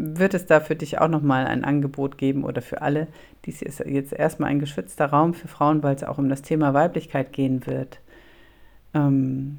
wird 0.00 0.34
es 0.34 0.46
da 0.46 0.60
für 0.60 0.74
dich 0.74 0.98
auch 0.98 1.08
nochmal 1.08 1.46
ein 1.46 1.64
Angebot 1.64 2.18
geben 2.18 2.44
oder 2.44 2.62
für 2.62 2.82
alle. 2.82 3.08
Dies 3.44 3.62
ist 3.62 3.80
jetzt 3.80 4.12
erstmal 4.12 4.50
ein 4.50 4.58
geschützter 4.58 5.06
Raum 5.06 5.34
für 5.34 5.48
Frauen, 5.48 5.82
weil 5.82 5.94
es 5.94 6.04
auch 6.04 6.18
um 6.18 6.28
das 6.28 6.42
Thema 6.42 6.74
Weiblichkeit 6.74 7.32
gehen 7.32 7.66
wird. 7.66 8.00
Ähm, 8.94 9.58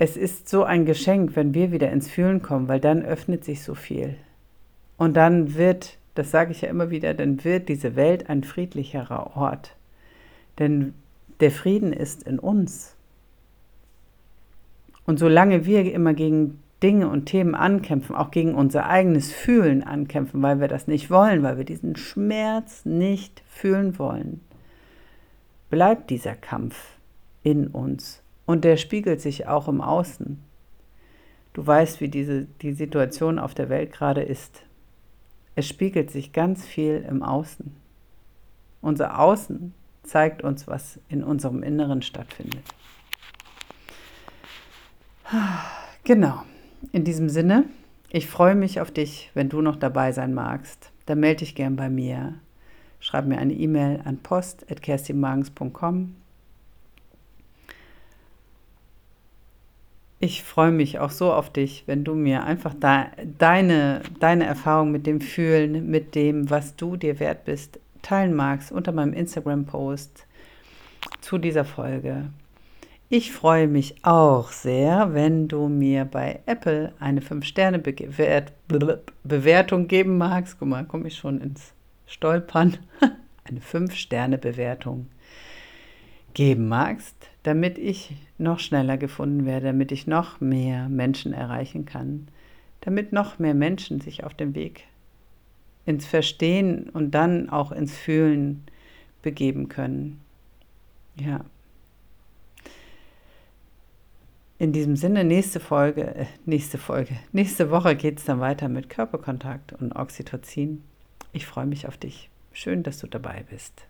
es 0.00 0.16
ist 0.16 0.48
so 0.48 0.62
ein 0.62 0.86
Geschenk, 0.86 1.34
wenn 1.34 1.54
wir 1.54 1.72
wieder 1.72 1.90
ins 1.90 2.08
Fühlen 2.08 2.40
kommen, 2.40 2.68
weil 2.68 2.78
dann 2.78 3.04
öffnet 3.04 3.44
sich 3.44 3.64
so 3.64 3.74
viel. 3.74 4.14
Und 4.96 5.16
dann 5.16 5.56
wird, 5.56 5.98
das 6.14 6.30
sage 6.30 6.52
ich 6.52 6.60
ja 6.60 6.68
immer 6.68 6.90
wieder, 6.90 7.14
dann 7.14 7.42
wird 7.42 7.68
diese 7.68 7.96
Welt 7.96 8.30
ein 8.30 8.44
friedlicherer 8.44 9.36
Ort. 9.36 9.74
Denn 10.60 10.94
der 11.40 11.50
Frieden 11.50 11.92
ist 11.92 12.22
in 12.22 12.38
uns. 12.38 12.94
Und 15.04 15.18
solange 15.18 15.66
wir 15.66 15.92
immer 15.92 16.14
gegen 16.14 16.62
Dinge 16.80 17.08
und 17.08 17.26
Themen 17.26 17.56
ankämpfen, 17.56 18.14
auch 18.14 18.30
gegen 18.30 18.54
unser 18.54 18.86
eigenes 18.86 19.32
Fühlen 19.32 19.82
ankämpfen, 19.82 20.40
weil 20.42 20.60
wir 20.60 20.68
das 20.68 20.86
nicht 20.86 21.10
wollen, 21.10 21.42
weil 21.42 21.58
wir 21.58 21.64
diesen 21.64 21.96
Schmerz 21.96 22.84
nicht 22.84 23.42
fühlen 23.48 23.98
wollen, 23.98 24.42
bleibt 25.70 26.10
dieser 26.10 26.36
Kampf 26.36 26.76
in 27.42 27.66
uns 27.66 28.22
und 28.48 28.64
der 28.64 28.78
spiegelt 28.78 29.20
sich 29.20 29.46
auch 29.46 29.68
im 29.68 29.82
Außen. 29.82 30.42
Du 31.52 31.66
weißt, 31.66 32.00
wie 32.00 32.08
diese, 32.08 32.46
die 32.62 32.72
Situation 32.72 33.38
auf 33.38 33.52
der 33.52 33.68
Welt 33.68 33.92
gerade 33.92 34.22
ist. 34.22 34.62
Es 35.54 35.68
spiegelt 35.68 36.10
sich 36.10 36.32
ganz 36.32 36.64
viel 36.64 37.04
im 37.06 37.22
Außen. 37.22 37.76
Unser 38.80 39.20
Außen 39.20 39.74
zeigt 40.02 40.42
uns, 40.42 40.66
was 40.66 40.98
in 41.10 41.22
unserem 41.22 41.62
Inneren 41.62 42.00
stattfindet. 42.00 42.62
Genau. 46.04 46.42
In 46.92 47.04
diesem 47.04 47.28
Sinne, 47.28 47.64
ich 48.08 48.28
freue 48.28 48.54
mich 48.54 48.80
auf 48.80 48.90
dich, 48.90 49.30
wenn 49.34 49.50
du 49.50 49.60
noch 49.60 49.76
dabei 49.76 50.12
sein 50.12 50.32
magst. 50.32 50.90
Dann 51.04 51.20
melde 51.20 51.40
dich 51.40 51.54
gern 51.54 51.76
bei 51.76 51.90
mir. 51.90 52.36
Schreib 52.98 53.26
mir 53.26 53.36
eine 53.36 53.52
E-Mail 53.52 54.00
an 54.06 54.16
post.kerstinmagens.com 54.22 56.14
Ich 60.20 60.42
freue 60.42 60.72
mich 60.72 60.98
auch 60.98 61.10
so 61.10 61.32
auf 61.32 61.52
dich, 61.52 61.84
wenn 61.86 62.02
du 62.02 62.16
mir 62.16 62.42
einfach 62.42 62.74
da, 62.74 63.06
deine, 63.38 64.02
deine 64.18 64.46
Erfahrung 64.46 64.90
mit 64.90 65.06
dem 65.06 65.20
Fühlen, 65.20 65.88
mit 65.88 66.16
dem, 66.16 66.50
was 66.50 66.74
du 66.74 66.96
dir 66.96 67.20
wert 67.20 67.44
bist, 67.44 67.78
teilen 68.02 68.34
magst 68.34 68.72
unter 68.72 68.90
meinem 68.90 69.12
Instagram-Post 69.12 70.26
zu 71.20 71.38
dieser 71.38 71.64
Folge. 71.64 72.30
Ich 73.08 73.30
freue 73.30 73.68
mich 73.68 74.04
auch 74.04 74.50
sehr, 74.50 75.14
wenn 75.14 75.46
du 75.46 75.68
mir 75.68 76.04
bei 76.04 76.40
Apple 76.46 76.94
eine 76.98 77.20
5-Sterne-Bewertung 77.20 79.86
geben 79.86 80.18
magst. 80.18 80.56
Guck 80.58 80.68
mal, 80.68 80.84
komme 80.84 81.06
ich 81.06 81.16
schon 81.16 81.40
ins 81.40 81.74
Stolpern. 82.06 82.76
eine 83.44 83.60
5-Sterne-Bewertung 83.60 85.06
geben 86.34 86.66
magst 86.66 87.27
damit 87.42 87.78
ich 87.78 88.16
noch 88.36 88.58
schneller 88.58 88.96
gefunden 88.96 89.46
werde, 89.46 89.66
damit 89.66 89.92
ich 89.92 90.06
noch 90.06 90.40
mehr 90.40 90.88
Menschen 90.88 91.32
erreichen 91.32 91.86
kann, 91.86 92.28
damit 92.80 93.12
noch 93.12 93.38
mehr 93.38 93.54
Menschen 93.54 94.00
sich 94.00 94.24
auf 94.24 94.34
den 94.34 94.54
Weg 94.54 94.84
ins 95.86 96.06
Verstehen 96.06 96.90
und 96.90 97.12
dann 97.12 97.48
auch 97.48 97.72
ins 97.72 97.96
Fühlen 97.96 98.64
begeben 99.22 99.68
können. 99.68 100.20
Ja. 101.16 101.44
In 104.58 104.72
diesem 104.72 104.96
Sinne, 104.96 105.24
nächste 105.24 105.60
Folge, 105.60 106.14
äh, 106.14 106.26
nächste 106.44 106.78
Folge, 106.78 107.16
nächste 107.32 107.70
Woche 107.70 107.96
geht 107.96 108.18
es 108.18 108.24
dann 108.24 108.40
weiter 108.40 108.68
mit 108.68 108.90
Körperkontakt 108.90 109.72
und 109.72 109.92
Oxytocin. 109.94 110.82
Ich 111.32 111.46
freue 111.46 111.66
mich 111.66 111.86
auf 111.86 111.96
dich. 111.96 112.28
Schön, 112.52 112.82
dass 112.82 112.98
du 112.98 113.06
dabei 113.06 113.44
bist. 113.48 113.86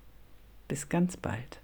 Bis 0.69 0.89
ganz 0.89 1.17
bald. 1.17 1.61